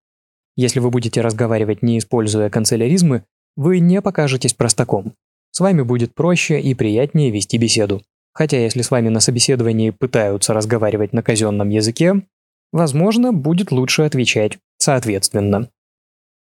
Если 0.59 0.79
вы 0.79 0.89
будете 0.89 1.21
разговаривать, 1.21 1.81
не 1.81 1.97
используя 1.97 2.49
канцеляризмы, 2.49 3.23
вы 3.55 3.79
не 3.79 4.01
покажетесь 4.01 4.53
простаком. 4.53 5.13
С 5.51 5.59
вами 5.59 5.83
будет 5.83 6.13
проще 6.13 6.59
и 6.59 6.73
приятнее 6.73 7.31
вести 7.31 7.57
беседу. 7.57 8.01
Хотя 8.33 8.59
если 8.59 8.81
с 8.81 8.91
вами 8.91 9.09
на 9.09 9.21
собеседовании 9.21 9.91
пытаются 9.91 10.53
разговаривать 10.53 11.13
на 11.13 11.23
казенном 11.23 11.69
языке, 11.69 12.23
Возможно, 12.71 13.33
будет 13.33 13.71
лучше 13.71 14.03
отвечать 14.03 14.59
соответственно. 14.77 15.69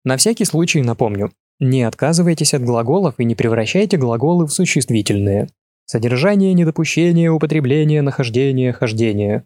На 0.04 0.16
всякий 0.16 0.44
случай 0.44 0.80
напомню, 0.80 1.32
не 1.58 1.82
отказывайтесь 1.82 2.54
от 2.54 2.62
глаголов 2.62 3.16
и 3.18 3.24
не 3.24 3.34
превращайте 3.34 3.96
глаголы 3.96 4.46
в 4.46 4.52
существительные. 4.52 5.48
Содержание, 5.84 6.54
недопущение, 6.54 7.30
употребление, 7.30 8.02
нахождение, 8.02 8.72
хождение. 8.72 9.44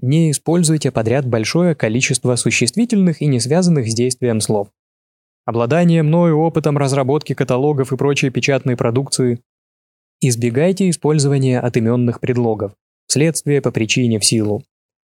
Не 0.00 0.30
используйте 0.30 0.90
подряд 0.90 1.26
большое 1.26 1.74
количество 1.74 2.34
существительных 2.36 3.20
и 3.20 3.26
не 3.26 3.40
связанных 3.40 3.88
с 3.88 3.94
действием 3.94 4.40
слов. 4.40 4.68
Обладание 5.44 6.02
мною 6.02 6.38
опытом 6.38 6.78
разработки 6.78 7.34
каталогов 7.34 7.92
и 7.92 7.96
прочей 7.96 8.30
печатной 8.30 8.76
продукции. 8.76 9.40
Избегайте 10.20 10.88
использования 10.88 11.60
отыменных 11.60 12.20
предлогов. 12.20 12.72
Вследствие, 13.06 13.60
по 13.60 13.72
причине, 13.72 14.18
в 14.18 14.24
силу. 14.24 14.64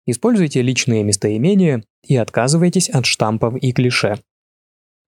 Используйте 0.06 0.62
личные 0.62 1.04
местоимения 1.04 1.84
и 2.06 2.16
отказывайтесь 2.16 2.88
от 2.88 3.06
штампов 3.06 3.56
и 3.56 3.72
клише. 3.72 4.18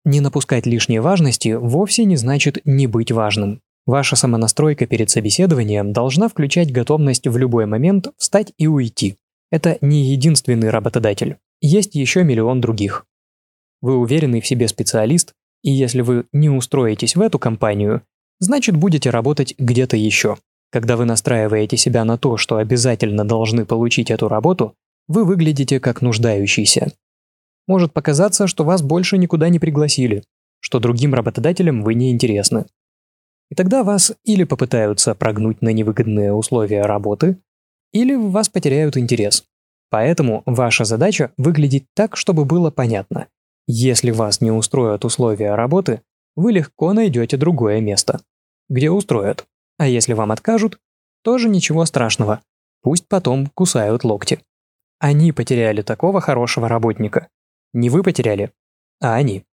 Не 0.06 0.22
напускать 0.22 0.66
лишней 0.66 1.00
важности 1.00 1.54
вовсе 1.54 2.06
не 2.06 2.16
значит 2.16 2.60
не 2.66 2.88
быть 2.88 3.12
важным. 3.12 3.62
Ваша 3.86 4.16
самонастройка 4.16 4.86
перед 4.86 5.10
собеседованием 5.10 5.94
должна 5.94 6.30
включать 6.30 6.72
готовность 6.72 7.28
в 7.28 7.38
любой 7.38 7.66
момент 7.66 8.10
встать 8.18 8.54
и 8.58 8.68
уйти. 8.68 9.18
Это 9.52 9.78
не 9.82 10.12
единственный 10.12 10.70
работодатель. 10.70 11.38
Есть 11.62 11.96
еще 11.96 12.24
миллион 12.24 12.62
других. 12.62 13.06
Вы 13.82 13.98
уверенный 13.98 14.42
в 14.42 14.48
себе 14.48 14.68
специалист, 14.68 15.34
и 15.64 15.72
если 15.72 16.02
вы 16.02 16.26
не 16.32 16.50
устроитесь 16.50 17.16
в 17.16 17.22
эту 17.22 17.40
компанию, 17.40 18.04
значит 18.40 18.76
будете 18.76 19.10
работать 19.10 19.56
где-то 19.58 19.98
еще. 19.98 20.38
Когда 20.72 20.98
вы 20.98 21.06
настраиваете 21.06 21.78
себя 21.78 22.06
на 22.06 22.18
то, 22.18 22.38
что 22.38 22.58
обязательно 22.58 23.26
должны 23.26 23.66
получить 23.66 24.12
эту 24.12 24.28
работу, 24.28 24.76
вы 25.08 25.26
выглядите 25.26 25.80
как 25.80 26.02
нуждающийся. 26.02 26.94
Может 27.68 27.92
показаться, 27.92 28.48
что 28.48 28.64
вас 28.64 28.82
больше 28.82 29.18
никуда 29.18 29.50
не 29.50 29.60
пригласили, 29.60 30.24
что 30.60 30.80
другим 30.80 31.14
работодателям 31.14 31.84
вы 31.84 31.96
не 31.96 32.12
интересны. 32.12 32.66
И 33.50 33.56
тогда 33.56 33.84
вас 33.84 34.14
или 34.24 34.44
попытаются 34.44 35.16
прогнуть 35.16 35.62
на 35.64 35.70
невыгодные 35.70 36.34
условия 36.34 36.84
работы, 36.84 37.38
или 37.92 38.16
в 38.16 38.32
вас 38.32 38.50
потеряют 38.50 38.98
интерес. 38.98 39.44
Поэтому 39.90 40.44
ваша 40.46 40.86
задача 40.86 41.32
выглядеть 41.38 41.86
так, 41.96 42.16
чтобы 42.16 42.46
было 42.46 42.70
понятно. 42.72 43.28
Если 43.68 44.12
вас 44.12 44.42
не 44.42 44.52
устроят 44.52 45.06
условия 45.06 45.56
работы, 45.56 46.02
вы 46.36 46.52
легко 46.52 46.94
найдете 46.94 47.38
другое 47.38 47.82
место, 47.82 48.22
где 48.70 48.90
устроят. 48.90 49.46
А 49.78 49.88
если 49.88 50.14
вам 50.14 50.32
откажут, 50.32 50.80
тоже 51.24 51.50
ничего 51.50 51.86
страшного. 51.86 52.42
Пусть 52.82 53.08
потом 53.08 53.48
кусают 53.48 54.04
локти. 54.04 54.40
Они 55.00 55.32
потеряли 55.32 55.82
такого 55.82 56.22
хорошего 56.22 56.68
работника. 56.68 57.30
Не 57.74 57.90
вы 57.90 58.04
потеряли, 58.04 58.52
а 59.02 59.16
они. 59.16 59.44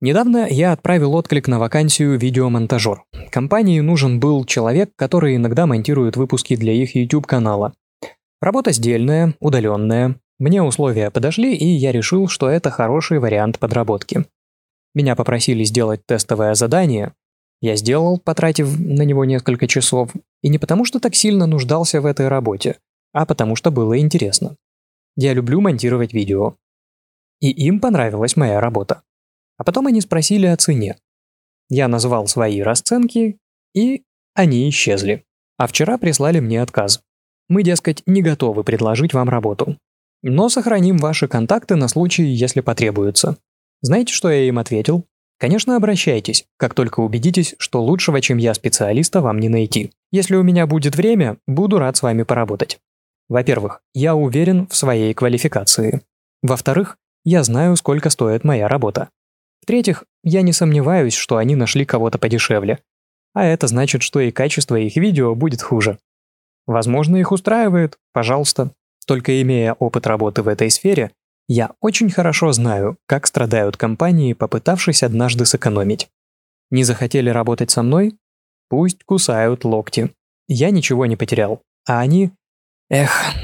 Недавно 0.00 0.46
я 0.48 0.72
отправил 0.72 1.14
отклик 1.14 1.48
на 1.48 1.58
вакансию 1.58 2.18
видеомонтажер. 2.18 3.02
Компании 3.32 3.80
нужен 3.80 4.20
был 4.20 4.44
человек, 4.44 4.90
который 4.94 5.34
иногда 5.34 5.66
монтирует 5.66 6.16
выпуски 6.16 6.54
для 6.54 6.72
их 6.72 6.94
YouTube-канала. 6.94 7.74
Работа 8.40 8.70
сдельная, 8.70 9.34
удаленная. 9.40 10.14
Мне 10.38 10.62
условия 10.62 11.10
подошли, 11.10 11.52
и 11.56 11.66
я 11.66 11.90
решил, 11.90 12.28
что 12.28 12.48
это 12.48 12.70
хороший 12.70 13.18
вариант 13.18 13.58
подработки. 13.58 14.24
Меня 14.94 15.16
попросили 15.16 15.64
сделать 15.64 16.06
тестовое 16.06 16.54
задание. 16.54 17.12
Я 17.60 17.74
сделал, 17.74 18.20
потратив 18.20 18.78
на 18.78 19.02
него 19.02 19.24
несколько 19.24 19.66
часов, 19.66 20.12
и 20.42 20.48
не 20.48 20.58
потому, 20.58 20.84
что 20.84 21.00
так 21.00 21.16
сильно 21.16 21.46
нуждался 21.46 22.00
в 22.00 22.06
этой 22.06 22.28
работе, 22.28 22.76
а 23.12 23.26
потому 23.26 23.56
что 23.56 23.72
было 23.72 23.98
интересно. 23.98 24.54
Я 25.16 25.34
люблю 25.34 25.60
монтировать 25.60 26.12
видео. 26.12 26.54
И 27.40 27.50
им 27.50 27.80
понравилась 27.80 28.36
моя 28.36 28.60
работа. 28.60 29.02
А 29.58 29.64
потом 29.64 29.86
они 29.86 30.00
спросили 30.00 30.46
о 30.46 30.56
цене. 30.56 30.96
Я 31.68 31.88
назвал 31.88 32.26
свои 32.26 32.62
расценки, 32.62 33.38
и 33.74 34.04
они 34.34 34.68
исчезли. 34.70 35.24
А 35.58 35.66
вчера 35.66 35.98
прислали 35.98 36.40
мне 36.40 36.62
отказ. 36.62 37.02
Мы, 37.48 37.62
дескать, 37.62 38.02
не 38.06 38.22
готовы 38.22 38.64
предложить 38.64 39.12
вам 39.12 39.28
работу. 39.28 39.76
Но 40.22 40.48
сохраним 40.48 40.96
ваши 40.98 41.28
контакты 41.28 41.76
на 41.76 41.88
случай, 41.88 42.24
если 42.24 42.60
потребуется. 42.60 43.36
Знаете, 43.82 44.12
что 44.12 44.30
я 44.30 44.48
им 44.48 44.58
ответил? 44.58 45.04
Конечно, 45.38 45.76
обращайтесь, 45.76 46.46
как 46.56 46.74
только 46.74 47.00
убедитесь, 47.00 47.54
что 47.58 47.82
лучшего, 47.82 48.20
чем 48.20 48.38
я, 48.38 48.54
специалиста, 48.54 49.20
вам 49.20 49.38
не 49.38 49.48
найти. 49.48 49.92
Если 50.10 50.34
у 50.34 50.42
меня 50.42 50.66
будет 50.66 50.96
время, 50.96 51.38
буду 51.46 51.78
рад 51.78 51.96
с 51.96 52.02
вами 52.02 52.24
поработать. 52.24 52.80
Во-первых, 53.28 53.80
я 53.94 54.16
уверен 54.16 54.66
в 54.66 54.74
своей 54.74 55.14
квалификации. 55.14 56.00
Во-вторых, 56.42 56.96
я 57.24 57.44
знаю, 57.44 57.76
сколько 57.76 58.10
стоит 58.10 58.42
моя 58.42 58.68
работа. 58.68 59.10
В-третьих, 59.68 60.04
я 60.24 60.40
не 60.40 60.54
сомневаюсь, 60.54 61.12
что 61.12 61.36
они 61.36 61.54
нашли 61.54 61.84
кого-то 61.84 62.16
подешевле. 62.16 62.78
А 63.34 63.44
это 63.44 63.66
значит, 63.66 64.02
что 64.02 64.18
и 64.18 64.30
качество 64.30 64.76
их 64.76 64.96
видео 64.96 65.34
будет 65.34 65.60
хуже. 65.60 65.98
Возможно, 66.66 67.18
их 67.18 67.32
устраивает, 67.32 67.98
пожалуйста. 68.14 68.72
Только 69.06 69.42
имея 69.42 69.74
опыт 69.74 70.06
работы 70.06 70.40
в 70.40 70.48
этой 70.48 70.70
сфере, 70.70 71.10
я 71.48 71.72
очень 71.82 72.08
хорошо 72.08 72.50
знаю, 72.52 72.96
как 73.04 73.26
страдают 73.26 73.76
компании, 73.76 74.32
попытавшись 74.32 75.02
однажды 75.02 75.44
сэкономить. 75.44 76.08
Не 76.70 76.82
захотели 76.82 77.28
работать 77.28 77.70
со 77.70 77.82
мной? 77.82 78.16
Пусть 78.70 79.04
кусают 79.04 79.66
локти. 79.66 80.14
Я 80.46 80.70
ничего 80.70 81.04
не 81.04 81.16
потерял. 81.16 81.60
А 81.86 82.00
они... 82.00 82.30
Эх, 82.88 83.34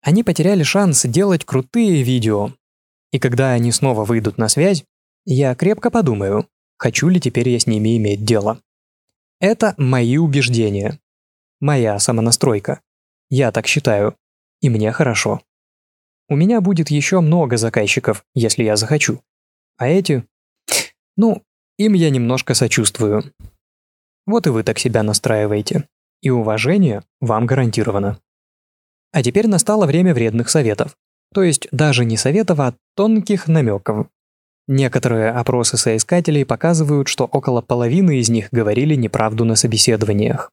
они 0.00 0.22
потеряли 0.22 0.62
шанс 0.62 1.04
делать 1.04 1.44
крутые 1.44 2.02
видео. 2.02 2.52
И 3.12 3.18
когда 3.18 3.50
они 3.50 3.70
снова 3.70 4.06
выйдут 4.06 4.38
на 4.38 4.48
связь, 4.48 4.86
я 5.24 5.54
крепко 5.54 5.90
подумаю, 5.90 6.48
хочу 6.76 7.08
ли 7.08 7.20
теперь 7.20 7.48
я 7.48 7.58
с 7.58 7.66
ними 7.66 7.96
иметь 7.96 8.24
дело. 8.24 8.60
Это 9.40 9.74
мои 9.78 10.16
убеждения. 10.16 11.00
Моя 11.60 11.98
самонастройка. 11.98 12.80
Я 13.30 13.52
так 13.52 13.66
считаю. 13.66 14.16
И 14.60 14.68
мне 14.68 14.92
хорошо. 14.92 15.42
У 16.28 16.36
меня 16.36 16.60
будет 16.60 16.90
еще 16.90 17.20
много 17.20 17.56
заказчиков, 17.56 18.24
если 18.34 18.64
я 18.64 18.76
захочу. 18.76 19.22
А 19.76 19.88
эти... 19.88 20.24
Ну, 21.16 21.42
им 21.78 21.92
я 21.94 22.10
немножко 22.10 22.54
сочувствую. 22.54 23.24
Вот 24.26 24.46
и 24.46 24.50
вы 24.50 24.62
так 24.62 24.78
себя 24.78 25.02
настраиваете. 25.02 25.88
И 26.22 26.30
уважение 26.30 27.02
вам 27.20 27.46
гарантировано. 27.46 28.18
А 29.12 29.22
теперь 29.22 29.46
настало 29.46 29.86
время 29.86 30.14
вредных 30.14 30.48
советов. 30.48 30.96
То 31.32 31.42
есть 31.42 31.68
даже 31.72 32.04
не 32.04 32.16
советов, 32.16 32.60
а 32.60 32.74
тонких 32.94 33.48
намеков. 33.48 34.08
Некоторые 34.66 35.30
опросы 35.30 35.76
соискателей 35.76 36.46
показывают, 36.46 37.08
что 37.08 37.26
около 37.26 37.60
половины 37.60 38.18
из 38.18 38.30
них 38.30 38.48
говорили 38.50 38.94
неправду 38.94 39.44
на 39.44 39.56
собеседованиях. 39.56 40.50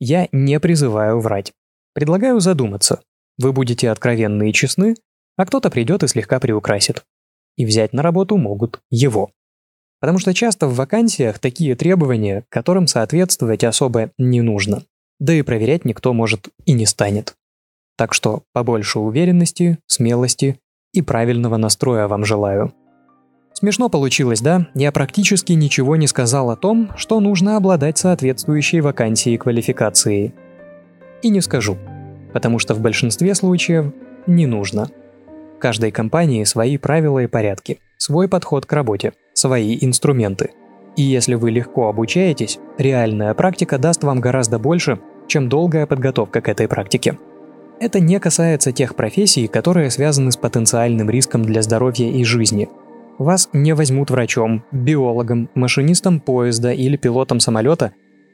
Я 0.00 0.28
не 0.32 0.58
призываю 0.58 1.20
врать. 1.20 1.52
Предлагаю 1.94 2.40
задуматься. 2.40 3.00
Вы 3.38 3.52
будете 3.52 3.90
откровенны 3.90 4.50
и 4.50 4.52
честны, 4.52 4.96
а 5.36 5.46
кто-то 5.46 5.70
придет 5.70 6.02
и 6.02 6.08
слегка 6.08 6.40
приукрасит. 6.40 7.04
И 7.56 7.64
взять 7.64 7.92
на 7.92 8.02
работу 8.02 8.36
могут 8.36 8.80
его. 8.90 9.30
Потому 10.00 10.18
что 10.18 10.34
часто 10.34 10.66
в 10.66 10.74
вакансиях 10.74 11.38
такие 11.38 11.74
требования, 11.74 12.44
которым 12.48 12.86
соответствовать 12.86 13.64
особо 13.64 14.10
не 14.18 14.42
нужно. 14.42 14.82
Да 15.18 15.32
и 15.32 15.42
проверять 15.42 15.84
никто 15.84 16.12
может 16.12 16.48
и 16.66 16.72
не 16.72 16.84
станет. 16.84 17.34
Так 17.96 18.12
что 18.12 18.42
побольше 18.52 18.98
уверенности, 18.98 19.78
смелости 19.86 20.58
и 20.92 21.00
правильного 21.00 21.56
настроя 21.56 22.08
вам 22.08 22.24
желаю. 22.24 22.74
Смешно 23.58 23.88
получилось, 23.88 24.42
да? 24.42 24.66
Я 24.74 24.92
практически 24.92 25.54
ничего 25.54 25.96
не 25.96 26.06
сказал 26.06 26.50
о 26.50 26.56
том, 26.56 26.90
что 26.94 27.20
нужно 27.20 27.56
обладать 27.56 27.96
соответствующей 27.96 28.82
вакансией 28.82 29.38
квалификацией. 29.38 30.34
И 31.22 31.30
не 31.30 31.40
скажу, 31.40 31.78
потому 32.34 32.58
что 32.58 32.74
в 32.74 32.80
большинстве 32.80 33.34
случаев 33.34 33.94
не 34.26 34.44
нужно. 34.44 34.90
Каждой 35.58 35.90
компании 35.90 36.44
свои 36.44 36.76
правила 36.76 37.20
и 37.20 37.26
порядки, 37.26 37.78
свой 37.96 38.28
подход 38.28 38.66
к 38.66 38.72
работе, 38.74 39.14
свои 39.32 39.78
инструменты. 39.80 40.50
И 40.98 41.02
если 41.02 41.32
вы 41.32 41.50
легко 41.50 41.88
обучаетесь, 41.88 42.58
реальная 42.76 43.32
практика 43.32 43.78
даст 43.78 44.04
вам 44.04 44.20
гораздо 44.20 44.58
больше, 44.58 45.00
чем 45.28 45.48
долгая 45.48 45.86
подготовка 45.86 46.42
к 46.42 46.50
этой 46.50 46.68
практике. 46.68 47.18
Это 47.80 48.00
не 48.00 48.20
касается 48.20 48.70
тех 48.72 48.96
профессий, 48.96 49.46
которые 49.46 49.90
связаны 49.90 50.30
с 50.30 50.36
потенциальным 50.36 51.08
риском 51.08 51.42
для 51.42 51.62
здоровья 51.62 52.10
и 52.10 52.22
жизни– 52.22 52.68
вас 53.18 53.48
не 53.52 53.74
возьмут 53.74 54.10
врачом, 54.10 54.64
биологом, 54.72 55.48
машинистом 55.54 56.20
поезда 56.20 56.72
или 56.72 56.96
пилотом 56.96 57.40
самолета, 57.40 57.92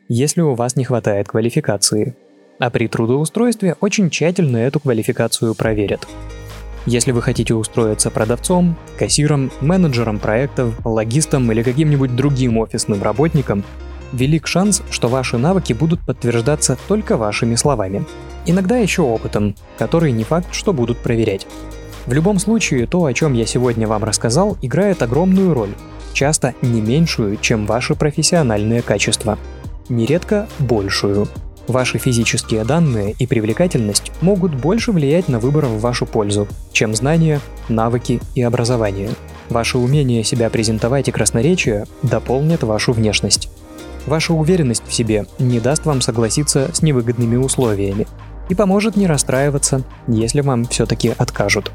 если 0.08 0.40
у 0.40 0.54
вас 0.54 0.76
не 0.76 0.84
хватает 0.84 1.28
квалификации. 1.28 2.16
А 2.58 2.70
при 2.70 2.88
трудоустройстве 2.88 3.76
очень 3.80 4.10
тщательно 4.10 4.58
эту 4.58 4.80
квалификацию 4.80 5.54
проверят. 5.54 6.06
Если 6.84 7.12
вы 7.12 7.22
хотите 7.22 7.54
устроиться 7.54 8.10
продавцом, 8.10 8.76
кассиром, 8.98 9.52
менеджером 9.60 10.18
проектов, 10.18 10.74
логистом 10.84 11.50
или 11.52 11.62
каким-нибудь 11.62 12.16
другим 12.16 12.58
офисным 12.58 13.02
работником, 13.02 13.62
велик 14.12 14.46
шанс, 14.46 14.82
что 14.90 15.08
ваши 15.08 15.38
навыки 15.38 15.72
будут 15.72 16.00
подтверждаться 16.00 16.76
только 16.88 17.16
вашими 17.16 17.54
словами. 17.54 18.04
Иногда 18.46 18.78
еще 18.78 19.02
опытом, 19.02 19.54
который 19.78 20.10
не 20.10 20.24
факт, 20.24 20.48
что 20.52 20.72
будут 20.72 20.98
проверять. 20.98 21.46
В 22.06 22.12
любом 22.12 22.38
случае, 22.38 22.86
то, 22.86 23.04
о 23.04 23.12
чем 23.12 23.32
я 23.34 23.46
сегодня 23.46 23.86
вам 23.86 24.02
рассказал, 24.02 24.56
играет 24.60 25.02
огромную 25.02 25.54
роль, 25.54 25.74
часто 26.12 26.54
не 26.60 26.80
меньшую, 26.80 27.36
чем 27.36 27.66
ваши 27.66 27.94
профессиональные 27.94 28.82
качества. 28.82 29.38
Нередко 29.88 30.48
большую. 30.58 31.28
Ваши 31.68 31.98
физические 31.98 32.64
данные 32.64 33.14
и 33.18 33.26
привлекательность 33.26 34.10
могут 34.20 34.52
больше 34.52 34.90
влиять 34.90 35.28
на 35.28 35.38
выбор 35.38 35.66
в 35.66 35.80
вашу 35.80 36.06
пользу, 36.06 36.48
чем 36.72 36.94
знания, 36.94 37.40
навыки 37.68 38.20
и 38.34 38.42
образование. 38.42 39.10
Ваше 39.48 39.78
умение 39.78 40.24
себя 40.24 40.50
презентовать 40.50 41.08
и 41.08 41.12
красноречие 41.12 41.86
дополнят 42.02 42.64
вашу 42.64 42.92
внешность. 42.92 43.48
Ваша 44.06 44.32
уверенность 44.32 44.82
в 44.86 44.92
себе 44.92 45.26
не 45.38 45.60
даст 45.60 45.86
вам 45.86 46.00
согласиться 46.00 46.70
с 46.72 46.82
невыгодными 46.82 47.36
условиями 47.36 48.08
и 48.48 48.54
поможет 48.54 48.96
не 48.96 49.06
расстраиваться, 49.06 49.82
если 50.06 50.40
вам 50.40 50.64
все-таки 50.66 51.14
откажут. 51.16 51.72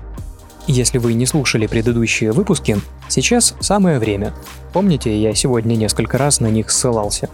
Если 0.68 0.98
вы 0.98 1.14
не 1.14 1.26
слушали 1.26 1.66
предыдущие 1.66 2.34
выпуски, 2.34 2.78
сейчас 3.08 3.56
самое 3.62 4.00
время. 4.00 4.34
Помните, 4.74 5.18
я 5.18 5.34
сегодня 5.34 5.76
несколько 5.76 6.18
раз 6.18 6.42
на 6.42 6.48
них 6.48 6.70
ссылался. 6.70 7.30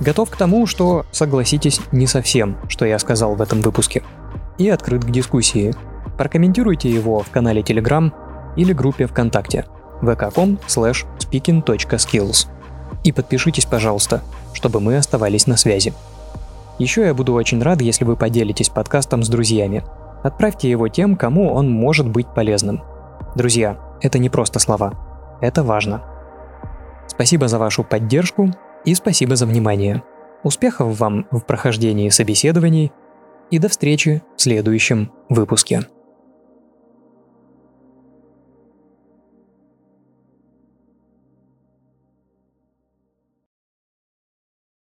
Готов 0.00 0.28
к 0.30 0.36
тому, 0.36 0.66
что, 0.66 1.06
согласитесь, 1.10 1.80
не 1.92 2.06
совсем, 2.06 2.58
что 2.68 2.84
я 2.84 2.98
сказал 2.98 3.36
в 3.36 3.42
этом 3.42 3.62
выпуске. 3.62 4.02
И 4.58 4.68
открыт 4.68 5.02
к 5.02 5.10
дискуссии. 5.10 5.74
Прокомментируйте 6.18 6.90
его 6.90 7.20
в 7.20 7.30
канале 7.30 7.62
Telegram 7.62 8.12
или 8.56 8.72
группе 8.74 9.06
ВКонтакте 9.06 9.64
vk.com 10.02 10.58
speaking.skills. 10.66 12.48
И 13.02 13.12
подпишитесь, 13.12 13.64
пожалуйста, 13.64 14.22
чтобы 14.52 14.80
мы 14.80 14.96
оставались 14.98 15.46
на 15.46 15.56
связи. 15.56 15.94
Еще 16.78 17.06
я 17.06 17.14
буду 17.14 17.34
очень 17.34 17.62
рад, 17.62 17.80
если 17.80 18.04
вы 18.04 18.16
поделитесь 18.16 18.68
подкастом 18.68 19.22
с 19.22 19.28
друзьями– 19.28 19.84
Отправьте 20.24 20.70
его 20.70 20.88
тем, 20.88 21.16
кому 21.16 21.52
он 21.52 21.70
может 21.70 22.08
быть 22.08 22.26
полезным. 22.28 22.82
Друзья, 23.36 23.78
это 24.00 24.18
не 24.18 24.30
просто 24.30 24.58
слова. 24.58 25.38
Это 25.42 25.62
важно. 25.62 26.02
Спасибо 27.06 27.46
за 27.46 27.58
вашу 27.58 27.84
поддержку 27.84 28.48
и 28.86 28.94
спасибо 28.94 29.36
за 29.36 29.44
внимание. 29.44 30.02
Успехов 30.42 30.98
вам 30.98 31.26
в 31.30 31.40
прохождении 31.40 32.08
собеседований 32.08 32.90
и 33.50 33.58
до 33.58 33.68
встречи 33.68 34.22
в 34.34 34.40
следующем 34.40 35.12
выпуске. 35.28 35.82